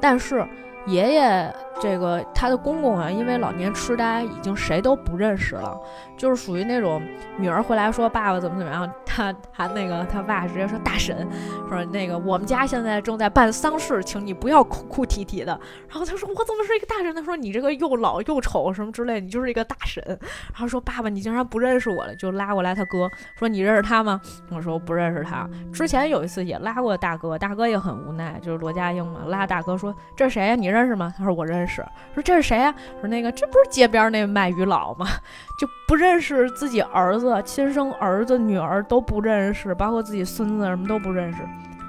[0.01, 0.46] 但是
[0.87, 5.79] 爷爷这个他的公公啊，因为老年痴呆，已经谁都不认识了，
[6.16, 7.03] 就是属于那种
[7.37, 11.27] 女儿回来说爸爸怎么怎么样，他他那个他爸直接说大婶，
[11.68, 15.59] 说那个我们家现在正在办丧事，请你不要哭哭啼啼的。
[15.88, 17.14] 然后他说我怎么是一个大婶？
[17.14, 20.03] 他说你这个又老又丑什么之类，你就是一个大婶。
[20.07, 24.18] 然后说爸爸你竟然不认识我了，就拉过来他哥说你认识他吗？
[24.51, 25.46] 我说不认识他。
[25.72, 30.55] 之前有一次也拉过大哥，大哥也很无奈，就是罗家英嘛，拉大哥说这谁呀？
[30.55, 31.12] 你认认识吗？
[31.17, 31.85] 他说我认识。
[32.15, 32.75] 说这是谁呀？
[33.01, 35.07] 说那个这不是街边那卖鱼佬吗？
[35.59, 41.39] 就不认识自己儿子、亲生儿子、女儿都不认识，包括自己孙子什么都不认识，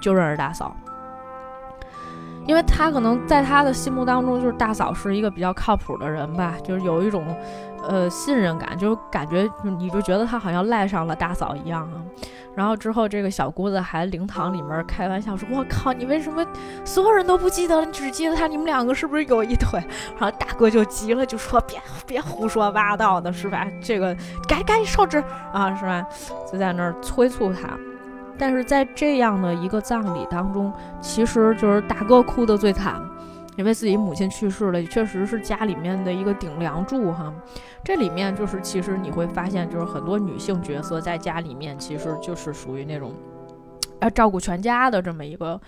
[0.01, 0.75] 就认识大嫂。
[2.45, 7.25] 因为他可能在他的心目当中，就是大嫂是一个比较靠谱的人吧，就是有一种
[7.83, 12.01] 呃信任感，就感觉你就觉得他好像赖上了大嫂一样啊。
[12.55, 16.43] 然后之后，这个小姑子还灵堂里面开玩笑说：“我靠，你为什么
[16.83, 17.85] 所有人都不记得？
[17.85, 18.47] 你只记得他？
[18.47, 19.79] 你们两个是不是有一腿？”
[20.19, 23.67] 然后大哥就急了，就说：“别别胡说八道的，是吧？
[23.79, 24.15] 这个
[24.47, 26.03] 赶赶紧烧纸啊，是吧？”
[26.51, 27.69] 就在那儿催促他。
[28.39, 32.99] 但是在这样的一个葬礼当中，其实就是大哥哭得最惨。
[33.57, 37.33] 因为自己母亲去世了，确实是家里面的一个顶梁柱哈。
[37.83, 43.13] 这里面就是，其实你会发现，就是很多女性角色在家里面，其实就是属于那种，
[43.99, 45.59] 要照顾全家的这么一个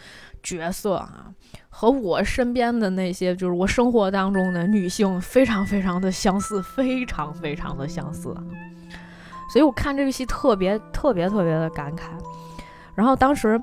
[0.43, 1.25] 角色啊。
[1.69, 8.35] 和我身边的那些，就是我生活当中的女性，非常非常的相似，非常非常的相似。
[9.51, 12.03] 所以我看这个戏特别特别特别的感慨。
[12.93, 13.59] 然后当时。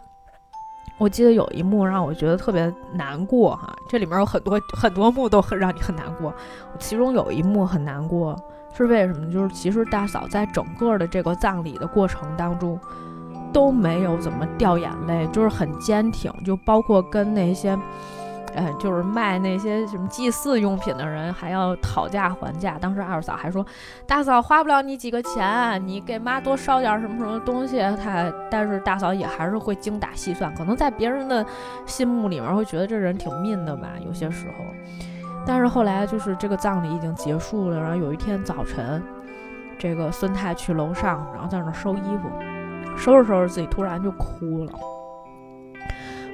[0.99, 6.35] 我记得有一幕让我觉得特别难过哈，这里面有很多很多幕都很让你很难过。
[6.79, 8.37] 其中有一幕很难过，
[8.75, 9.31] 是为什么？
[9.31, 12.79] 就是其实大嫂在整个的这个葬礼的过程当中
[13.53, 17.79] 都没有怎么掉眼泪，就是很坚挺，就包括跟那些。
[18.57, 22.79] 嗯，就是卖那些什么祭祀用品的人还要讨价还价。
[22.81, 23.65] 当时二嫂还说
[24.07, 30.55] ：“大嫂花不了你几个钱，你给妈多烧点什么什么东西。”她，但是大嫂也还是会精打细算。
[30.55, 31.45] 可能在别人的
[31.85, 34.65] 心目里面会觉得这人挺命的吧，有些时候。
[35.47, 39.03] 但是后来就是这个葬礼已经结束了，然后有一天早晨，
[39.79, 42.29] 这个孙太去楼上，然后在那收衣服，
[42.97, 44.73] 收拾收拾自己，突然就哭了。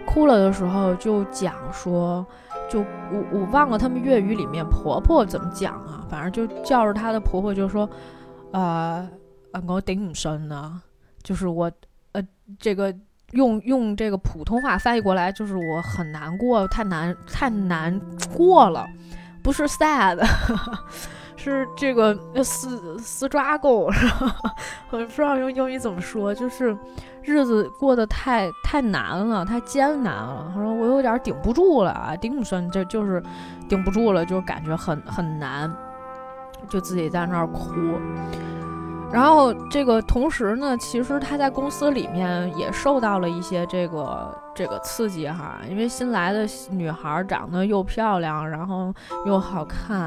[0.03, 2.25] 哭了的时候就讲说，
[2.69, 7.88] 就我我忘了他们粤语里面婆婆怎么讲啊，反正就叫着她的婆婆就说，
[8.53, 9.09] 呃
[9.53, 10.81] 呃我顶唔顺啊，
[11.23, 11.71] 就是我
[12.12, 12.23] 呃
[12.59, 12.95] 这个
[13.33, 18.01] 用用这个普通话翻译过来就是我很难过，太难太难
[18.35, 18.87] 过了，
[19.43, 20.19] 不是 sad。
[21.35, 23.91] 是这个死死抓狗，
[24.91, 26.77] 我不知道用英语怎么说，就是
[27.23, 30.51] 日子过得太太难了，太艰难了。
[30.55, 33.23] 他说我有点顶不住了啊，顶不顺，这就是
[33.69, 35.73] 顶不住了，就感觉很很难，
[36.69, 37.71] 就自己在那儿哭。
[39.13, 44.37] 然后这个同时呢，其实他在公司里面也受到了一些这个。
[44.55, 48.93] 这个刺激哈，因为新来的女孩长得又漂亮，然后
[49.27, 49.99] 又好看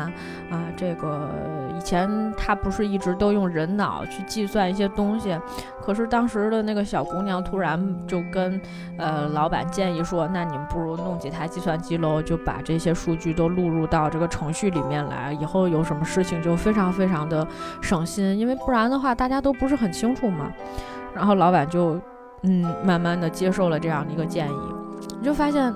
[0.51, 0.63] 啊。
[0.77, 1.29] 这个
[1.75, 5.35] 以前她不是一直都用人脑去计算一些东西，
[5.81, 8.61] 可是当时的那个小姑娘突然就跟
[8.97, 17.47] 呃老板建议说：“那你们不如弄几台计算机喽，就把这些数据都录入到这个程序里面来，以后有什么事情就非常非常的
[17.81, 20.51] 省心，因为不然的话大家都不是很清楚嘛。”
[21.15, 21.99] 然后老板就。
[22.43, 24.57] 嗯，慢慢的接受了这样的一个建议，
[25.19, 25.73] 你就发现，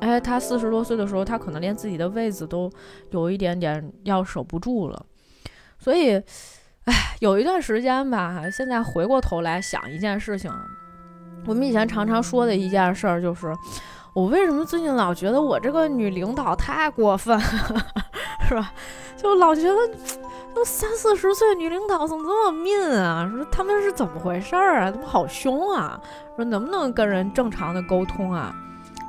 [0.00, 2.70] 哎，他四十多岁的时候，他可能连自己的位子都
[3.10, 5.06] 有一点点要守不住了。
[5.78, 6.20] 所以，
[6.84, 10.50] 哎，有一段时间吧，现在回过头来想一件事情，
[11.46, 13.54] 我们以前常常说的一件事儿就是，
[14.12, 17.44] 我为什么最近老觉得我这个女领导太过分了，
[18.48, 18.72] 是吧？
[19.16, 19.76] 就老觉得。
[20.64, 23.30] 三四十岁女领导怎么这么命啊？
[23.32, 24.90] 说他们是怎么回事儿啊？
[24.90, 26.00] 怎么好凶啊？
[26.36, 28.54] 说能不能跟人正常的沟通啊？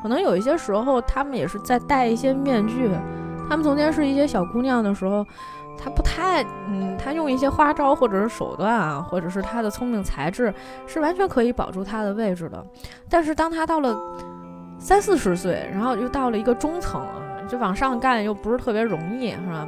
[0.02, 2.90] 可能有一些时候他们也是在戴一些面具。
[3.50, 5.26] 他们从前是一些小姑娘的时候，
[5.78, 10.54] 她不太嗯，她用一些花招或者是手段啊，或者是她的聪明才智
[10.86, 12.64] 是完全可以保住她的位置的。
[13.10, 13.98] 但是当她到了
[14.78, 17.16] 三四十岁，然后又到了一个中层啊，
[17.50, 19.68] 就往上干又不是特别容易，是吧？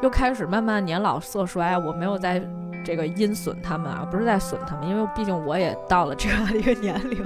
[0.00, 2.42] 又开始慢慢年老色衰，我没有在
[2.84, 7.22] 这个阴损他们啊，不是在损他们，因为毕竟我也到了这样一个年龄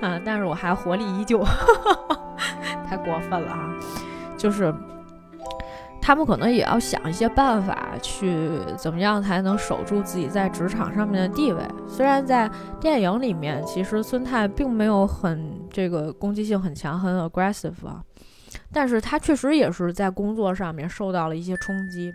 [0.00, 1.42] 啊，但是我还活力依旧，
[2.86, 3.74] 太过分了啊！
[4.36, 4.72] 就是
[6.00, 11.62] 他们可能也要想一些办法，去怎么样才能守住自己在职场上面的地位。
[11.88, 18.02] 虽然在电影里面，其实孙太并没有很这个攻击性很强，很 aggressive 啊。
[18.72, 22.14] 但是他确实也是在工作上面受到了一些冲击。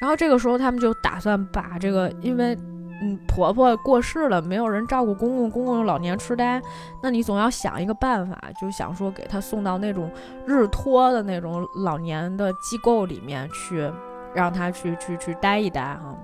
[0.00, 2.56] 然后这个时候，他们就打算把这个，因为
[3.00, 6.62] 嗯婆婆过世了，没有人照顾公公，公公老年痴呆，
[7.02, 10.10] 那你总要想一个办法，就想说给他送到那种
[10.46, 13.90] 日托的那种老年的机构里面去，
[14.34, 16.16] 让他去去去待一待哈。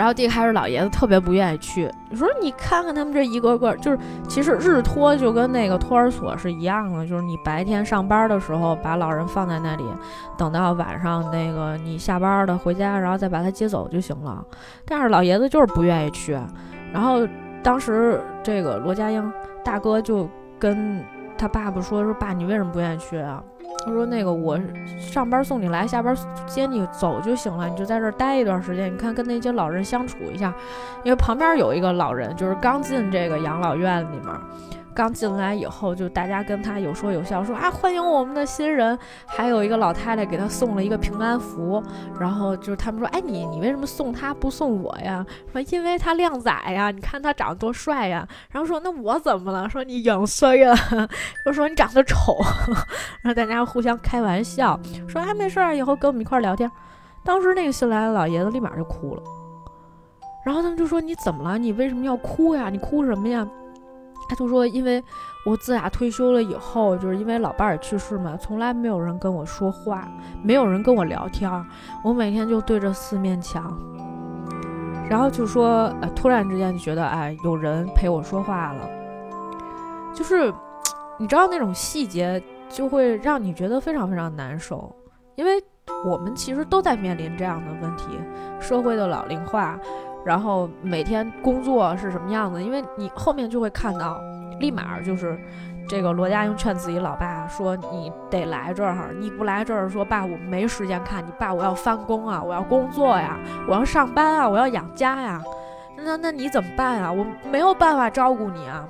[0.00, 9.84] 然后一开始老爷子特别不愿意去，你说你看看他们这一个个，就是其实日托就跟那个托儿所是一样的，就是你白天上班的时候把老人放在那里，
[10.38, 14.42] 等到晚上那个你下班了回家，然后再把他接走就行了。
[14.86, 16.32] 但是老爷子就是不愿意去。
[16.94, 17.28] 然后
[17.62, 19.30] 当时这个罗家英
[19.62, 20.26] 大哥就
[20.58, 21.04] 跟
[21.40, 23.42] 他爸爸说：“说爸，你为什么不愿意去啊？”
[23.86, 24.60] 他说：“那个我
[24.98, 26.14] 上班送你来，下班
[26.46, 30.52] 接你走就行了，你就在这儿待一段时间，你看跟那些老人相处一下，
[31.02, 34.26] 因为旁边有一个老人，就是刚进这个养老院里面。”
[34.94, 38.98] 刚进来以后，就大家跟他有说有笑，说啊欢迎我们的新人。
[39.24, 41.82] 还有一个老太太给他送了一个平安符，
[42.18, 45.24] 然后就是他们说，哎你你为什么送他不送我呀？
[45.52, 48.26] 说因为他靓仔呀，你看他长得多帅呀。
[48.50, 49.68] 然后说那我怎么了？
[49.70, 50.74] 说你养衰呀，
[51.46, 52.36] 又说你长得丑。
[53.22, 56.70] 然后大家互相开玩笑，说啊没事儿，以后跟我们一块聊天。
[57.24, 59.22] 当时那个新来的老爷子立马就哭了，
[60.44, 61.58] 然后他们就说你怎么了？
[61.58, 62.68] 你为什么要哭呀？
[62.70, 63.46] 你哭什么呀？
[64.30, 65.02] 他就说：“因为
[65.44, 70.06] 我自打退休了以后，就是因为老伴儿去世嘛，从来没有人跟我说话，
[70.40, 71.50] 没有人跟我聊天，
[72.04, 73.76] 我每天就对着四面墙。
[75.08, 78.88] 然后就说，呃，突然之间就觉得，哎，有人陪我说话了。
[80.14, 80.54] 就是
[81.18, 84.94] 你知道那种细节，就会让你觉得非常非常难受，
[85.34, 85.60] 因为
[86.06, 88.04] 我们其实都在面临这样的问题，
[88.60, 89.76] 社会的老龄化。”
[90.24, 92.62] 然后每天工作是什么样子？
[92.62, 94.20] 因为你后面就会看到，
[94.60, 95.38] 立马就是
[95.88, 105.42] 这个罗家英劝自己老爸说：“你得来这儿，你不来这儿，说爸，我没时间看你爸，我要翻工啊，我要工作呀，我要上班啊，我要养家呀。
[105.96, 107.10] 那那你怎么办啊？
[107.10, 108.88] 我没有办法照顾你啊。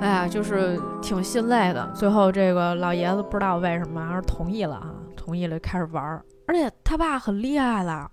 [0.00, 1.90] 哎呀，就是挺心累的。
[1.94, 8.10] 最后这个老爷子不知道为什么还是同意了啊，同意了开始玩儿，而且他爸很厉害了。”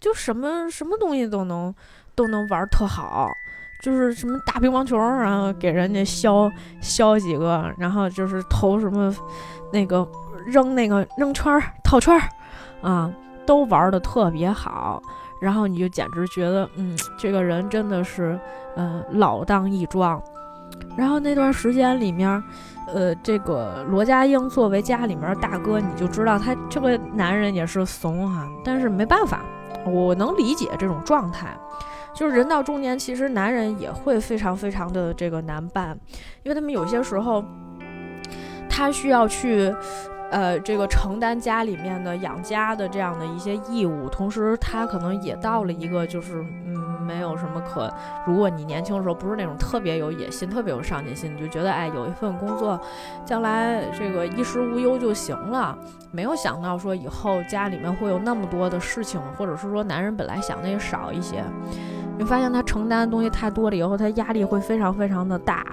[0.00, 1.74] 就什么什么东西都能
[2.14, 3.28] 都能玩特好，
[3.82, 9.14] 就是什么打乒乓球，然后给人家削削几个，然后就是投什么
[9.72, 10.08] 那个
[10.46, 12.28] 扔那个扔圈儿套圈儿
[12.80, 13.10] 啊，
[13.46, 15.02] 都玩的特别好。
[15.40, 18.36] 然后你就简直觉得，嗯，这个人真的是，
[18.76, 20.20] 嗯，老当益壮。
[20.96, 22.42] 然后那段时间里面，
[22.88, 29.40] 呃，这个罗家英作为家里面大哥，你就知道他这个男人也是怂哈，但是没办法。
[29.86, 31.56] 我能理解这种状态，
[32.14, 35.98] 就是人到中年，其实男人也会非常非常的这个难办，
[36.42, 37.44] 因为他们有些时候，
[38.68, 39.74] 他需要去，
[40.30, 46.86] 呃，这个承担家里面的养家的这样的一些义务，同时他可能也到了一个就是，嗯。
[47.08, 47.90] 没有什么可，
[48.26, 52.78] 如果你年轻的时候不是那种特别有野心、特别有上进心，你就觉得哎，有一份工作，
[53.24, 55.74] 将来这个衣食无忧就行了。
[56.10, 61.42] 没有想到说以后家里面会有那么多的事情，或者是说男人本来想的也少一些，
[62.18, 65.64] 你发现他承担的东西太多了以后，他压力会非常非常的大，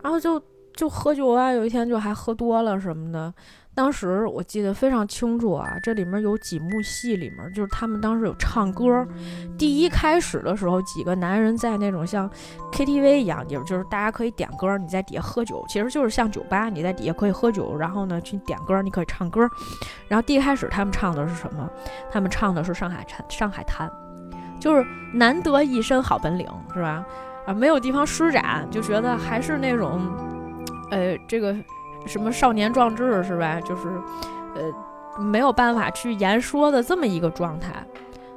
[0.00, 0.40] 然后就
[0.80, 3.30] 就喝酒啊，有一天就还喝多了什么的。
[3.74, 9.06] 当时我记得非常清楚啊，这里面有几幕戏，里面就是他们当时有唱歌。
[9.58, 12.28] 第一开始的时候，几个男人在那种像
[12.72, 19.46] KTV 一样地方，就是大家可以点歌，你在底下喝酒，其实就是像酒吧，你在底下可以喝酒，然后呢去点歌，你可以唱歌。
[20.08, 21.68] 然后第一开始他们唱的是什么？
[22.10, 23.86] 他们唱的是《上海滩》，《上海滩》，
[24.58, 27.04] 就是难得一身好本领，是吧？
[27.46, 30.00] 啊，没有地方施展，就觉得还是那种，
[30.90, 31.54] 呃，这个。
[32.06, 33.60] 什么少年壮志是吧？
[33.60, 33.88] 就是，
[34.54, 37.74] 呃，没有办法去言说的这么一个状态。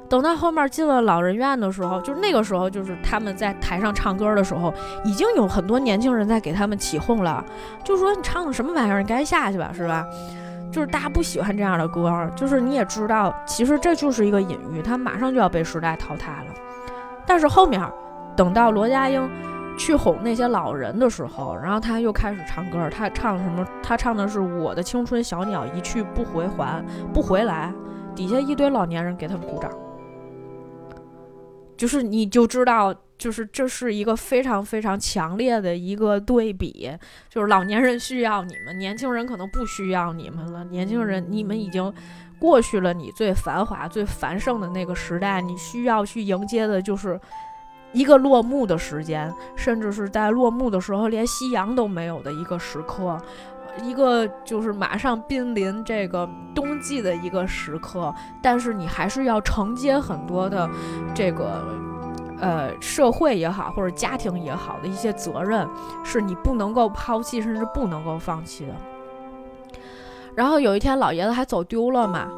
[0.06, 4.70] 等到后面进了老人院的时候，就是那个时候，就是他们在台上唱歌的时候，
[5.06, 7.42] 已经有很多年轻人在给他们起哄了，
[7.82, 10.04] 就说你唱的什么玩意儿，你赶紧下去吧，是吧？
[10.70, 16.54] 就是大家不喜欢这样的歌，就是你也知道，其实这就是一个隐喻，他马上就要被时代淘汰了。
[17.24, 17.82] 但是后面
[18.36, 19.26] 等到罗家英。
[19.76, 22.88] 去哄那些老人的时候，然后他又开始唱歌。
[22.90, 23.66] 他唱什么？
[23.82, 27.72] 他唱的是《我的青春小鸟一去不回还不回来》，
[28.14, 29.70] 底下一堆老年人给他们鼓掌。
[31.76, 36.88] 就是你就知道，就是这是一个非常非常强烈的一个对比。
[37.28, 40.62] 就是老年人需要你们，年轻人可能不需要你们了。
[40.66, 41.92] 年轻人，你们已经
[42.38, 47.20] 过去了你最繁华、最繁盛的那个时代，你需要去迎接的就是。
[47.94, 53.16] 一个落幕的时间，甚至是在落幕的时候连夕阳都没有的一个时刻，
[53.82, 60.68] 一个就是马上濒临这个冬季的一个时刻，但是你还是要承接很多的
[61.14, 61.64] 这个
[62.40, 65.66] 呃社会也好或者家庭也好的一些责任，
[66.02, 68.74] 是你不能够抛弃甚至不能够放弃的。
[70.34, 72.28] 然后有一天老爷子还走丢了嘛。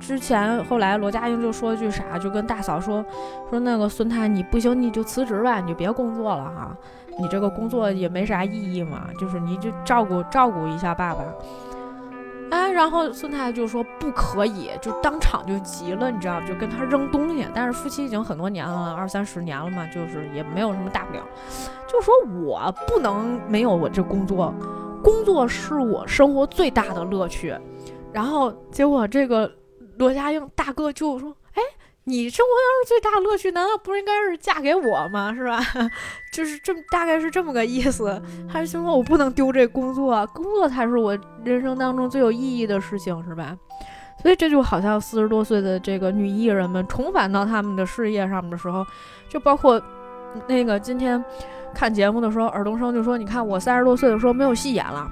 [0.00, 3.04] 之前后来罗家英就说句啥，就跟大嫂说
[3.50, 6.76] 说那个孙太你不行你就辞职吧，你就别工作了哈，
[7.18, 11.20] 你这个工作也没啥意义嘛，就是你就照顾照顾一下爸爸。
[12.50, 17.44] 哎，然后孙太就说不可以，就当场就急了，你知道就跟他扔东西。
[17.52, 21.22] 但是夫妻已经很多年了，二三十年了嘛，就是也没有什么大不了，
[21.86, 24.54] 就说我不能没有我这工作，
[25.02, 27.54] 工作是我生活最大的乐趣。
[28.12, 29.52] 然后结果这个。
[29.98, 31.62] 罗家英大哥就说：“哎，
[32.04, 35.34] 你生活当中最大的乐趣，难道不应该是嫁给我吗？
[35.34, 35.60] 是吧？
[36.32, 38.20] 就是这么大概是这么个意思。
[38.48, 43.56] 还是说我不能丢这工作，工作才是我人生当中最有意义的事情，是吧？
[44.22, 48.84] 所以这就好像四十多岁的这个女艺人们重返到他们的事业上面的时候，
[49.28, 49.80] 就包括
[50.46, 51.22] 那个今天
[51.74, 55.10] 看节目的时候，尔冬升就说：‘你看我三十多岁的时候没有戏演了。’”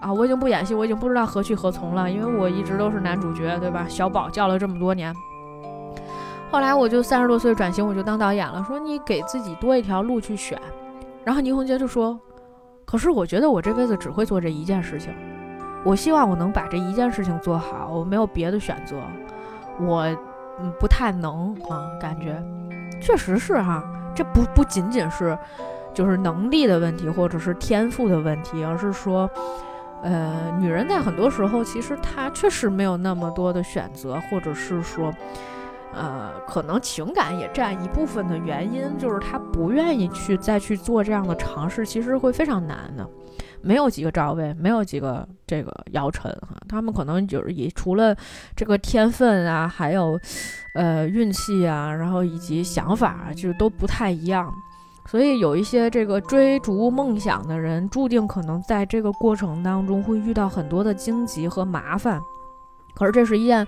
[0.00, 3.86] 啊，我已经不演戏，我已经不知道何去何从了，因为我一直都是男主角，对吧？
[3.88, 5.14] 小宝叫了这么多年，
[6.50, 8.62] 后来我就三十多岁转型，我就当导演了。
[8.68, 10.60] 说你给自己多一条路去选，
[11.24, 12.18] 然后倪虹洁就说
[12.84, 15.12] ：“可是我觉得我这辈子只会做这一件事情，
[15.82, 18.96] 我希望我能把这一件事情做好，我没有别的选择，
[19.80, 20.04] 我
[20.60, 22.40] 嗯不太能啊，感觉
[23.00, 23.82] 确实是哈，
[24.14, 25.36] 这不不仅仅是
[25.92, 29.28] 就是能力的问题或者是天赋的问题，而是说。”
[30.08, 35.12] 呃，女人在很多时候其实她确实没有那么多的选择，或者是说，
[35.92, 43.04] 呃，可能情感也占一部分的原因，就是她不愿意去再去做这样的尝试，其实会非常难的。
[43.62, 48.14] 没有几个赵薇，没有几个这个姚晨哈，他们可能就是以除了
[48.54, 50.16] 这个天分啊，还有
[50.76, 54.54] 呃运气啊，然后以及想法，就是都不太一样。
[55.08, 62.20] 所以有一些这个追逐梦想的人，注定可能在这个过程当中会遇到很多的荆棘和麻烦。
[62.94, 63.66] 可是这是一件。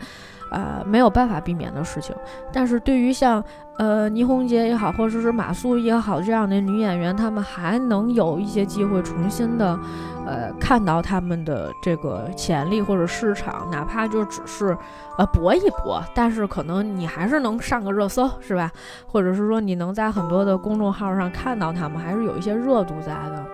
[0.50, 2.14] 呃，没有办法避免的事情。
[2.52, 3.42] 但是对于像
[3.78, 9.78] 呃倪虹洁也好，或者是马苏也好这样的女演员，她们还能有一些机会重新的，
[10.26, 14.76] 呃，看到他们的这个潜力或者市场，哪怕就只是
[15.18, 16.02] 呃搏一搏。
[16.14, 18.70] 但是可能你还是能上个热搜，是吧？
[19.06, 23.44] 或者是说你能在很多的公众号上看到他们，还是有一些热度在的。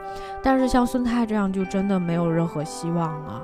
[0.43, 3.43] 但是像孙太这样，就真的没有任何希望了。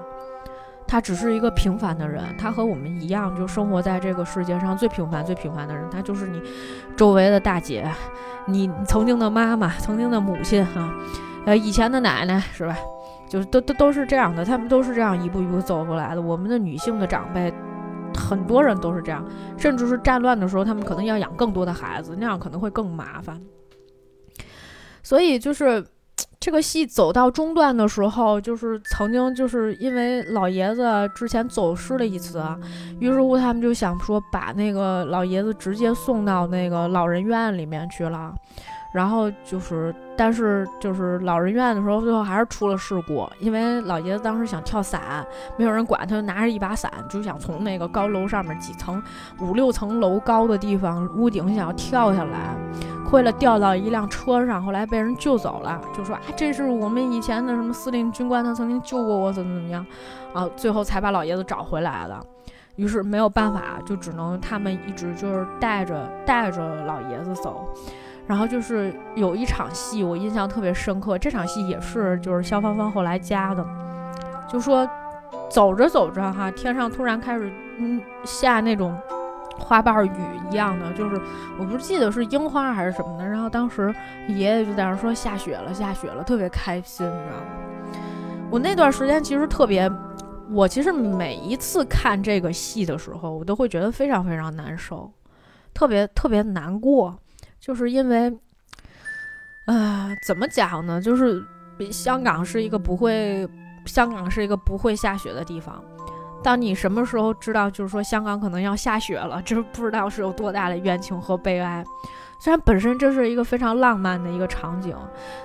[0.91, 5.88] 他只是一个平凡的人，他和我们一样，就生活在这个世界上最平凡、最平凡的人。
[5.88, 6.43] 他就是你
[6.97, 7.88] 周围的大姐，
[8.47, 10.93] 你曾经的妈妈、曾经的母亲，哈，
[11.47, 12.76] 呃，以前的奶奶，是吧？
[13.28, 16.20] 就是都都都是这样的，他们都是这样一步一步走过来的。
[16.20, 17.55] 我们的女性的长辈，
[18.12, 19.24] 很多人都是这样，
[19.57, 23.41] 甚至是战乱的时候，他们可能要养更多的孩子，那样可能会更麻烦。
[25.05, 25.86] 所以就是。
[26.41, 30.82] 这个戏走到中段的时候，就是曾经就是因为老爷子
[31.14, 32.43] 之前走失了一次，
[32.99, 38.34] 于是乎他们就想说把那个老爷子直接送到那个老人院里面去了。
[38.93, 45.24] 然后就是，但是就是老人院的时候，最后还是出了事故，因为老爷子当时想跳伞，
[45.57, 49.01] 没有人管，他就拿着一把伞，就想从那个高楼上面几层、
[49.41, 52.57] 五六层楼高的地方屋顶想要跳下来，
[53.09, 59.86] 亏了掉到一辆车上，后来被人救走了，就说啊，这是我们以前的什么司令军官，他曾经救过我，怎么怎么样，
[60.32, 62.20] 啊，最后才把老爷子找回来的。
[62.76, 67.68] 于是没有办法，就只能他们一直就是带着带着老爷子走。
[68.31, 71.18] 然后就是有一场戏，我印象特别深刻。
[71.18, 73.66] 这场戏也是就是肖芳芳后来加的，
[74.49, 74.89] 就说
[75.49, 78.97] 走着走着哈，天上突然开始嗯下那种
[79.59, 80.12] 花瓣雨
[80.49, 81.20] 一样的，就是
[81.59, 83.26] 我不记得是樱花还是什么的。
[83.26, 83.93] 然后当时
[84.28, 87.99] 爷爷就在那说下雪了，下雪了，特别开心，你知道吗？
[88.49, 89.91] 我那段时间其实特别，
[90.53, 95.11] 我其实每一次看这个戏的时候，我都会觉得非常非常难受，
[95.74, 97.18] 特别特别难过。
[97.61, 98.35] 就是因为，
[99.67, 101.01] 啊，怎么讲呢？
[101.01, 101.45] 就是
[101.91, 103.49] 香港是一个不会，
[103.85, 105.83] 香港是一个不会下雪的地方。
[106.43, 111.85] 当你什么时候知道，就是说香港可能要下雪了，就是不知道是有多大的冤情和悲哀。
[112.39, 114.97] 虽然本身这是一个非常浪漫的一个场景，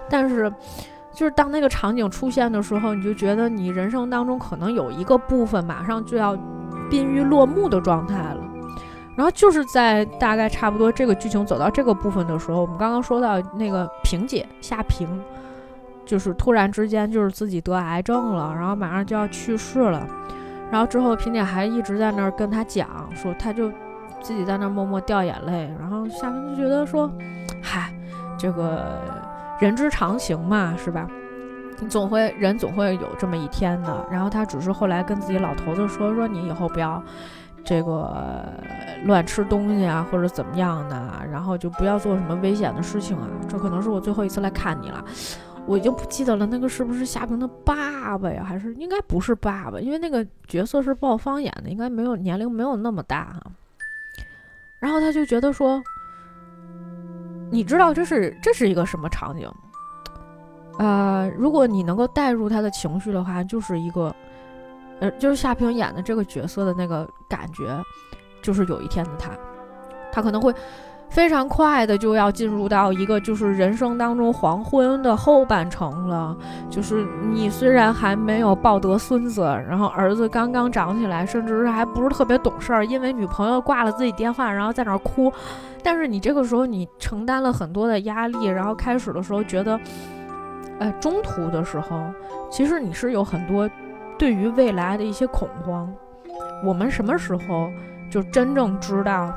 [0.09, 0.49] 但是
[1.11, 6.37] 就是当那个场景出现的时候，你就觉得你人生当中可能有一个部分马上就要
[6.89, 8.54] 濒于落幕的状态了。
[9.15, 15.07] 然后就是在大概差不多这个剧情走到这个部分的时候，我们刚刚说到那个萍姐夏萍，
[16.05, 20.05] 就是突然之间就是自己得癌症了，然后马上就要去世了。
[20.71, 23.71] 然后之后萍姐还一直在那儿跟他讲，说他就
[24.21, 25.73] 自己在那儿默默掉眼泪。
[25.79, 27.09] 然后夏萍就觉得说，
[27.61, 27.93] 嗨，
[28.37, 28.99] 这个
[29.59, 31.07] 人之常情嘛，是吧？
[31.79, 34.05] 你总会人总会有这么一天的。
[34.11, 37.01] 然后他只是后来跟自己老头子说，说你以后不要
[37.65, 38.53] 这个
[39.05, 43.27] 乱吃东西啊，或者怎么样的，然后就不要做什么危险的事情啊。
[43.49, 45.03] 这可能是我最后一次来看你了。
[45.67, 48.43] 我已经不记得了，那个是不是夏萍的爸爸呀？
[48.43, 49.79] 还是应该不是爸爸？
[49.79, 53.41] 因为那个角色是鲍方演的，应该没有年龄没有那么大哈。
[54.79, 55.81] 然后他就觉得说，
[57.49, 59.49] 你知道这是这是一个什么场景？
[60.77, 64.15] 呃，如果你能够带入他的情绪的话，就是一个，
[64.99, 67.81] 呃，就是夏萍演的这个角色的那个感觉，
[68.41, 69.31] 就是有一天的他，
[70.11, 70.53] 他可能会。
[71.07, 76.35] 非常快的就要进入到一个就是人生当中黄昏的后半程了，
[76.69, 85.31] 就是你虽然还没有抱得孙子，然后儿子刚刚长起来，甚至是还不是特别懂事儿，因为女朋友挂了自己电话，然后在那儿哭，
[85.83, 89.79] 但是你这个时候你承担了很多的压力，然后开始的时候觉得，
[90.79, 92.11] 呃，中途的时候，
[92.49, 93.69] 其实你是有很多
[94.17, 95.93] 对于未来的一些恐慌。
[96.63, 97.69] 我们什么时候
[98.09, 99.33] 就真正知道？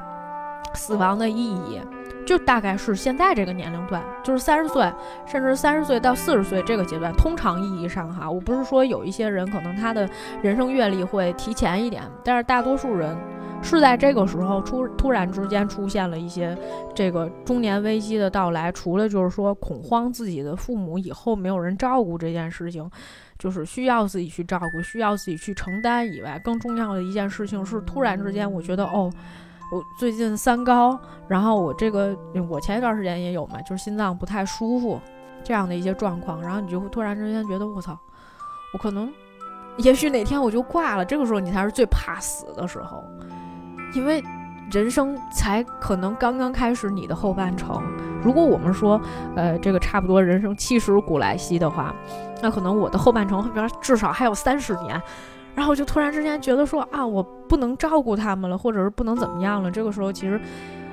[0.75, 1.81] 死亡的意义，
[2.27, 4.93] 就大概是现在这个年龄段，就是三十岁，
[5.27, 7.11] 甚至三十岁到四十岁这个阶段。
[7.15, 10.09] 通常意义上，哈，我不是说有一些人可能他的
[10.43, 13.17] 人生阅历会提前一点，但是大多数人
[13.63, 16.57] 是在这个时候出突然之间出现了一些
[16.95, 18.71] 这个中年危机的到来。
[18.71, 22.89] 除了就是说恐慌自己的父母以后没有人照顾这件事情，
[23.39, 29.11] 就是需要自己去照顾，需要自己去承担以外，更重要的一件事情是突然之间，我觉得哦。
[29.71, 32.17] 我最近三高，然后我这个
[32.49, 34.99] 我前一段时间也有嘛，就是心脏不太舒服
[35.45, 37.95] 这样的一些状况，然后你就会突然之间觉得我操，
[38.73, 39.13] 我可能
[39.77, 43.05] 也许哪天我就挂了，这个时候你才是最怕死的时候，
[43.95, 44.25] 因为
[44.73, 47.83] 人生才可能刚刚开始你的后半程。
[48.23, 48.99] 如果我们说
[49.37, 51.95] 呃这个差不多人生七十古来稀的话，
[52.43, 55.01] 那可能我的后半程后边至少还有三十年。
[55.55, 59.69] 然后就突然之间觉得说啊，我不能照顾他们了，或者是不能怎么样了。
[59.69, 60.41] 这个时候，其实，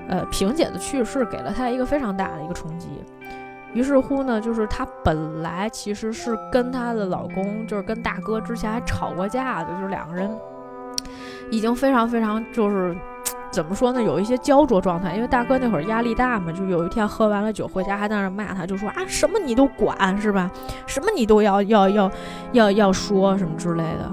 [0.07, 2.87] 呃，萍姐的去世给了她一个非常大的一个冲击。
[3.73, 10.27] 于是乎呢，就是她本来其实是跟她的老公，就是跟大哥之前还吵过架的，就是两个人
[11.51, 12.97] 已经非常非常就是
[13.55, 15.15] 怎么说呢，有一些焦灼状态。
[15.15, 20.51] 因为大哥那会儿压力大嘛，就有一天喝完了酒回家，还在那骂他，就说啊，什么你都管是吧？
[20.85, 22.11] 什么你都要要要
[22.51, 24.11] 要要说什么之类的。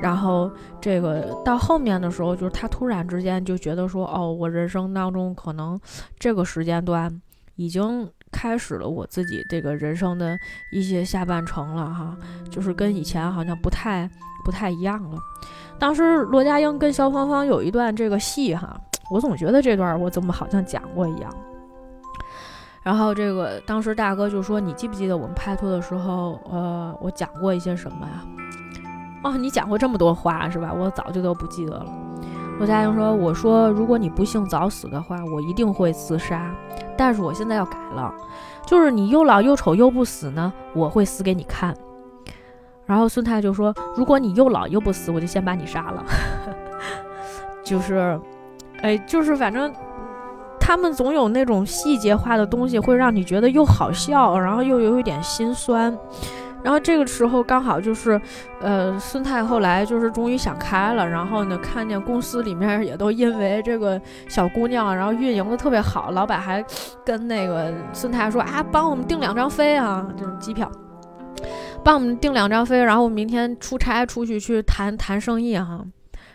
[0.00, 5.78] 然后这个到后面的时候，就是他突然之间就觉得说，哦，我人生当中可能
[6.18, 7.20] 这个时间段
[7.56, 10.38] 已经开始了我自己这个人生的
[10.72, 12.16] 一些下半程了哈，
[12.48, 14.08] 就是跟以前好像不太
[14.44, 15.18] 不太一样了。
[15.78, 18.78] 当时罗家英跟肖芳芳有一段这个戏哈，
[19.10, 21.30] 我总觉得这段我怎么好像讲过一样。
[22.82, 28.24] 然后这个当时大哥就说，你记不记得我们拍拖的时候，呃，我讲过一些什么呀？
[29.24, 30.72] 哦，你讲过这么多话是吧？
[30.72, 31.86] 我早就都不记得了。
[32.58, 36.52] 罗家英说：“我说，如果你不幸早死的话，我一定会自杀。
[36.96, 38.12] 但是我现在要改了，
[38.66, 41.72] 就是你又老又丑又不死呢，我会死给你看。”
[42.88, 46.04] 然后孙太就说：“如果你又老又不死，我就先把你杀了。
[47.62, 48.18] ”就是，
[48.80, 49.70] 哎，就是反正
[50.58, 55.96] 他们总有那种细节化的东西，会让你觉得又好笑，然后又有一点心酸。
[56.60, 58.20] 然后这个时候刚好就是，
[58.60, 66.64] 呃，孙太后来就是终于想开了，然后呢，看见公司里面也都因为这个小姑娘，然后运营的特别好，老板还
[67.04, 70.68] 跟那个孙太说啊，帮我们订两张飞啊，就是机票，
[71.84, 75.84] 帮我们订两张飞，然后明天出差出去去谈谈生意哈，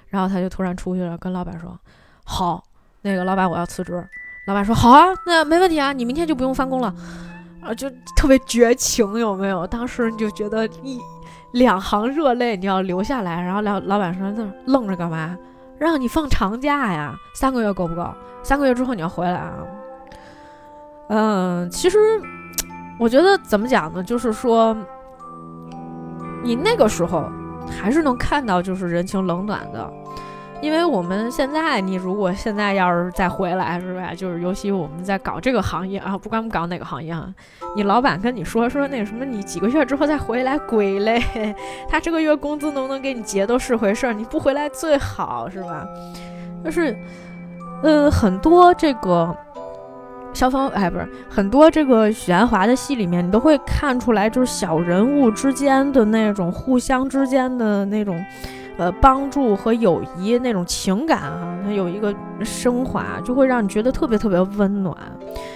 [0.07, 1.77] 然后他就突然出去了，跟老板说，
[2.23, 2.63] 好，
[3.01, 4.05] 那个老板我要辞职，
[4.47, 6.93] 老板说好啊，那没问题啊，你明天就不用翻工了。
[7.61, 9.65] 啊，就特别绝情，有没有？
[9.65, 10.99] 当时你就觉得一
[11.53, 15.37] 两行热泪你要流下来，然后老老板说：“那愣着干嘛？
[15.77, 18.05] 让你放长假呀，三个月够不够？
[18.43, 19.53] 三个月之后你要回来啊？”
[21.07, 21.97] 嗯，其实
[22.99, 24.03] 我觉得怎么讲呢？
[24.03, 24.75] 就是说，
[26.43, 27.25] 你那个时候
[27.69, 29.91] 还是能看到就是人情冷暖的。
[30.61, 34.13] 因为我们现在，你如果现在要是再回来，是吧？
[34.15, 37.27] 就是尤其我们在搞这个行业啊，不管我们搞哪个行业啊，
[37.75, 41.21] 你老板跟你说说那什么，你几个月之后再回来，鬼嘞！
[41.89, 45.85] 他这个月工资能不能给你结都是回事儿，你不回来最好是吧？
[46.63, 46.97] 就是，
[47.81, 49.35] 呃，很多这个
[50.33, 58.23] 消防哎不是很多这个许鞍华的戏里面，你都会看出来，就是小人物之间的那种互相之间的那种。
[58.75, 62.11] 呃，帮助和友谊那种情感啊，它有一个
[62.43, 64.97] 升华，就会让你觉得特别特别温暖，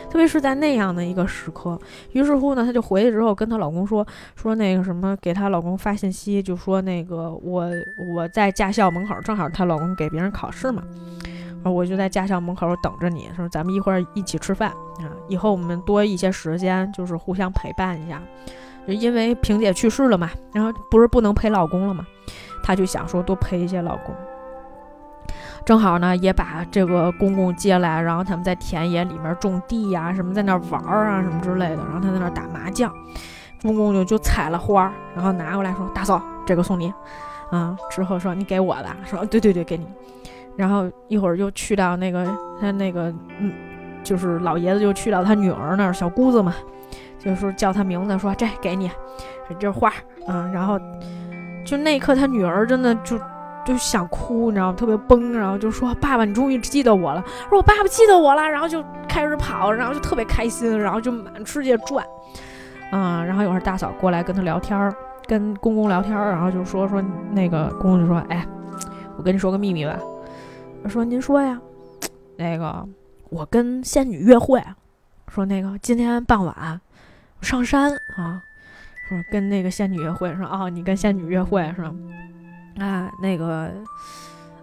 [0.07, 1.79] 特别是在那样的一个时刻。
[2.11, 4.05] 于是乎呢，她就回去之后跟她老公说
[4.35, 7.67] 说那个什么，给她老公发信息，就说那个我
[7.97, 10.83] 我在驾校门口，正好她老公给别人考试嘛，
[11.71, 18.21] 我就在驾校门口等着你，说咱们一会儿一起吃饭啊，以后我们多一些时间，就是互相陪伴一下。
[18.87, 22.05] 就因为萍姐去世了嘛，然后不是不能陪老公了嘛。
[22.63, 24.15] 她就想说多陪一些老公，
[25.65, 31.77] 正好呢也把这个公公接来，然后他们在田野里面种地呀，什么在那玩儿啊，什么之类的。
[31.77, 32.91] 然后他在那打麻将，
[33.61, 36.93] 公公就就采了花，然后拿过来说：“大嫂，这个送你。”
[37.51, 39.85] 啊，之后说：“你给我的。”说：“对对对，给你。”
[40.57, 42.25] 然后一会儿又去到那个
[42.59, 43.53] 他那个嗯，
[44.03, 46.53] 就是老爷子就去到他女儿那儿，小姑子嘛，
[47.19, 48.91] 就是叫他名字，说：“这给你，
[49.59, 49.93] 这花。”
[50.27, 50.77] 嗯，然后。
[51.65, 53.19] 就那一刻，他女儿真的就
[53.65, 54.75] 就想哭，你知道吗？
[54.77, 62.05] 特别崩，然后就说：“爸爸，你终于记得我了。”说：“我爸爸记得我了。”然后就开始跑，然后就特别开心，然后就满世界转，
[62.93, 64.95] 嗯，然后有会儿大嫂过来跟他聊天儿，
[65.27, 67.03] 跟公公聊天儿，然后就说说
[67.33, 68.47] 那个公公就说：“哎，
[69.17, 69.99] 我跟你说个秘密吧。”
[70.83, 71.59] 我说：“您说呀。
[72.37, 72.87] ”那个
[73.29, 74.63] 我跟仙女约会，
[75.27, 76.81] 说那个今天傍晚
[77.41, 78.41] 上山啊。
[79.09, 81.93] 说跟那个仙女约会，说哦，你跟仙女约会是吧？
[82.77, 83.71] 啊，那个，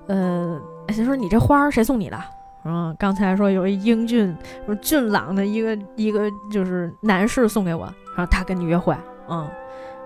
[0.07, 0.61] 呃，
[0.91, 2.21] 先说你这花谁送你的？
[2.67, 4.37] 嗯，刚才说有一英俊、
[4.83, 8.95] 俊朗的一个一个就是男士送给我，然后他跟你约会，
[9.31, 9.49] 嗯，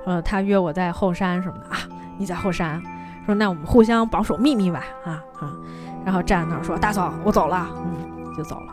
[0.07, 1.79] 呃，他约我在后山什么的啊，
[2.17, 2.81] 你在后山，
[3.27, 5.53] 说那我们互相保守秘密吧，啊啊，
[6.09, 8.73] 然后站在那儿说大嫂，我走了，嗯，就走了，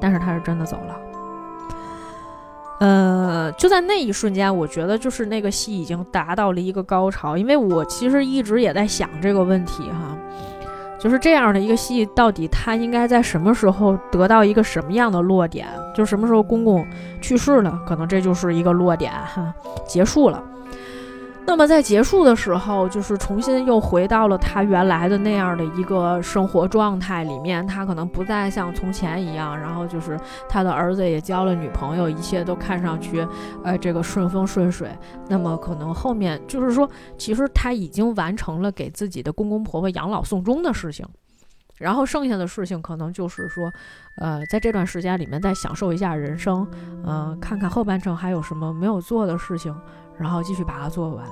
[0.00, 0.96] 但是他是真的走了。
[2.80, 10.18] 呃，就在那一瞬间，我觉得就是那个戏已经达到了一个高潮，因为我其实一直也在想这个问题哈，
[10.98, 15.68] 就是这样的一个戏，到底它应该在什么时候得到一个什么样的落点？
[15.94, 16.84] 就什么时候公公
[17.20, 19.54] 去世了，可能这就是一个落点哈，
[19.86, 20.42] 结束了。
[21.44, 27.66] 那么在结束的时候，就是重新又回到了他原来的那样的一个生活状态里面。
[27.66, 30.18] 他可能不再像从前一样，然后就是
[30.48, 33.26] 他的儿子也交了女朋友，一切都看上去，
[33.64, 34.96] 呃，这个顺风顺水。
[35.28, 36.88] 那么可能后面就是说，
[37.18, 41.04] 其实他已经完成了给自己的公公婆婆养老送终的事情，
[41.78, 43.70] 然后剩下的事情可能就是说，
[44.16, 46.66] 呃，在这段时间里面再享受一下人生，
[47.04, 49.74] 嗯，看看后半程还有什么没有做的事情。
[50.18, 51.26] 然后继续把它做完，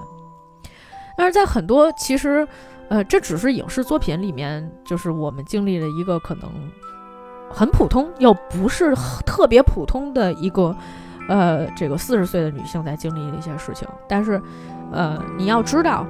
[1.17, 2.47] 但是在很多其实，
[2.89, 6.51] 呃，这只是影视作品里面，就是我们经历了一个可能
[7.51, 10.75] 很普通又不是特别普通的一个，
[11.29, 13.87] 呃，这个四十岁的女性在经历的一些事情。
[14.09, 14.41] 但是，
[14.91, 16.07] 呃，你要知道，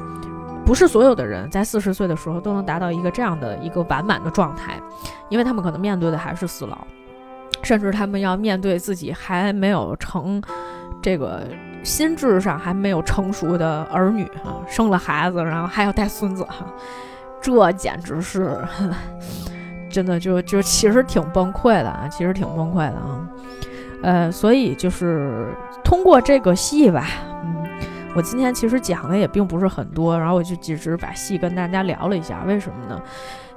[0.65, 4.81] 不是所有的人在四十岁的时候都能达到一个这样的一个完满的状态，
[5.29, 6.79] 因为他们可能面对的还是死老，
[7.63, 10.41] 甚至他们要面对自己还没有成
[11.03, 11.47] 这个。
[11.83, 16.67] 心智上还没有成熟的儿女哈，生了孩子，然后还要带孙子哈，
[17.41, 18.59] 这简直是
[19.91, 23.29] 真的就就其实挺崩溃的啊，其实挺崩溃的啊。
[24.03, 25.49] 呃，所以就是
[25.83, 27.07] 通过这个戏吧，
[27.45, 27.67] 嗯，
[28.15, 33.01] 我今天其实讲的也并不是很多，然后我就只是把戏跟大家聊了一下，为什么呢？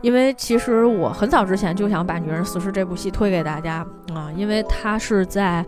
[0.02, 5.66] 因为其实我很早之前就想把《女人四十》这部戏推给大家啊，因为它是在。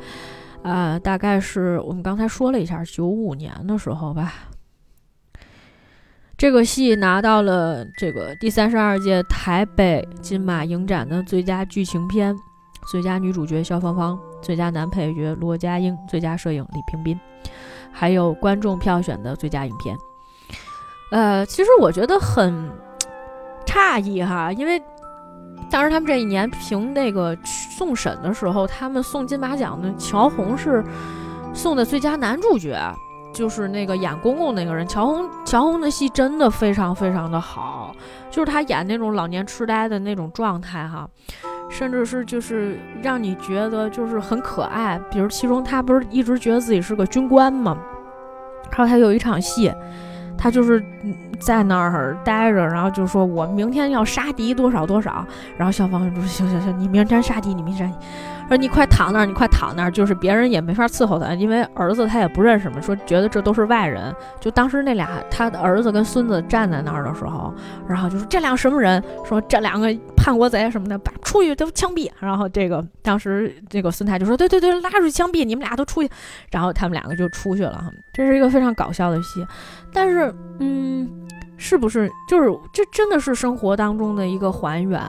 [0.65, 4.33] 啊，大概是我们刚才说了一下，九五年的时候吧，
[6.35, 12.35] 这个戏拿到了这个第三十二届台北金马影展的最佳剧情片、
[12.91, 17.19] 最佳女主角肖芳芳、最佳男配角罗家英、最佳摄影李平斌，
[17.91, 19.95] 还有观众票选的最佳影片。
[21.11, 22.71] 呃，其实我觉得很
[23.67, 24.81] 诧异哈，因为。
[25.69, 30.83] 当时他们这一年评那个送审的时候，他们送金马奖的乔红是
[31.53, 32.77] 送的最佳男主角，
[33.33, 34.87] 就是那个演公公那个人。
[34.87, 37.93] 乔红，乔红的戏真的非常非常的好，
[38.29, 41.09] 就是他演那种老年痴呆的那种状态哈，
[41.69, 44.99] 甚至是就是让你觉得就是很可爱。
[45.11, 47.77] 比如其中他不是一直觉得自己是个军官吗？
[48.71, 49.73] 然后他有一场戏。
[50.37, 50.83] 他就是
[51.39, 55.25] 在那儿待着，然后就说：“我明天要杀敌多少多少。”
[55.57, 57.95] 然后消防员说：“行行行，你明天杀敌，你明天杀。”
[58.47, 64.13] 说：“你快躺那儿，你快躺那儿。”就是别人也没法伺候他，因为儿子他也不认识嘛，说觉得这都是外人。
[64.39, 67.53] 就当时那俩他的儿子跟孙子站在那儿的时候，
[67.87, 72.09] 然后就说：“这俩什么人？”说：“这两个。”叛国贼什么的，把出去都枪毙。
[72.19, 76.09] 然后这个当时这个孙太就说：“对对对，拉出去枪毙，你们俩都出去。”
[76.49, 77.91] 然后他们两个就出去了。
[78.11, 79.45] 这是一个非常搞笑的戏，
[79.93, 84.99] 但是嗯，是不是就是这真的是生活当中的一个还原？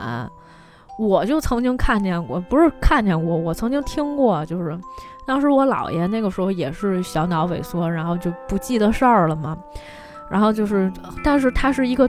[0.99, 4.79] 我就曾经看见过，不是看见过，我曾经听过，就是
[5.25, 9.57] 当时我姥爷那个时候也是小脑萎缩，然后就不记得事儿了嘛。
[10.29, 10.91] 然后就是，
[11.23, 12.07] 但是他是一个，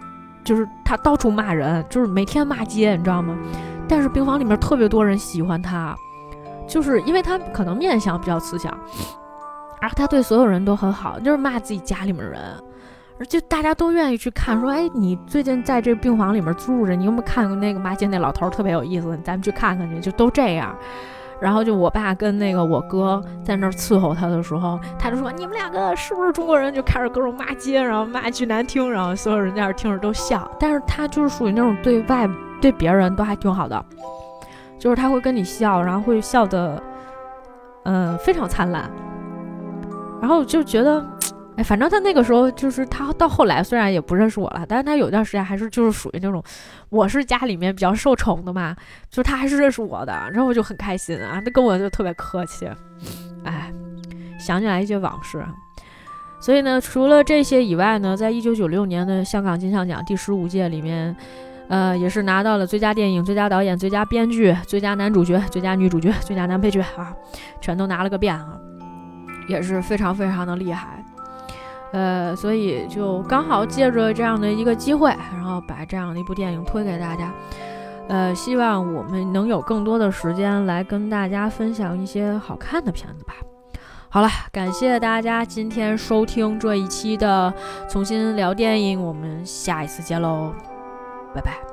[0.49, 3.36] 就是他到处骂人，就是每天骂街，你知道吗？
[3.86, 5.94] 但是病房里面特别多人喜欢他，
[6.66, 8.72] 就是因为他可能面相比较慈祥，
[9.78, 12.40] 然后他对所有人都很好，就是骂自己家里面人。
[13.20, 20.74] 而且大家都愿意去看，说，哎，你最近在这病房里面住着，你有没有看过那个骂街那老头特别有意思，咱们去看看去，就都这样。
[21.41, 26.74] 然后就我爸跟那个我哥在那儿伺候他的时候，他就说，你们两个是不是中国人？
[26.74, 30.51] 就开始各种骂街，然后骂巨难听，然后所有人在那儿听着都笑。
[30.59, 32.28] 但是他就是属于那种对外
[32.61, 33.84] 对别人都还挺好的，
[34.78, 36.82] 就是他会跟你笑，然后会笑的，
[37.84, 38.91] 嗯，非常灿烂。
[40.20, 41.05] 然后就觉得。
[41.59, 46.40] 哎，反正他那个时候就是他到后来虽然也不认识我了，但是他有段时间还是就是属于那种，
[46.88, 48.76] 我是家里面比较受宠的嘛，
[49.11, 52.70] 就是他还是认识我的，然后我就很开心啊，他跟我就特别客气，
[53.42, 53.72] 哎，
[54.38, 55.44] 想起来一些往事。
[56.40, 61.16] 所以呢，除了这些以外呢，在一九九六年的香港金像奖第十五届里面，
[61.66, 67.12] 呃，也是拿到了最佳电影、最佳导演、最佳编剧、最佳男主角、最佳女主角、最佳男配角啊，
[67.61, 68.56] 全都拿了个遍啊，
[69.48, 71.04] 也是非常非常的厉害。
[71.93, 77.32] 呃，所以就刚好借着这样的一个机会，然后把这样的一部电影推给大家。
[78.09, 83.34] 呃，希望我们能有更多的时间来跟大家分享一些好看的片子吧。
[84.09, 87.53] 好了，感谢大家今天收听这一期的
[87.91, 90.55] 重新聊电影，我们下一次见喽，
[91.34, 91.68] 拜拜。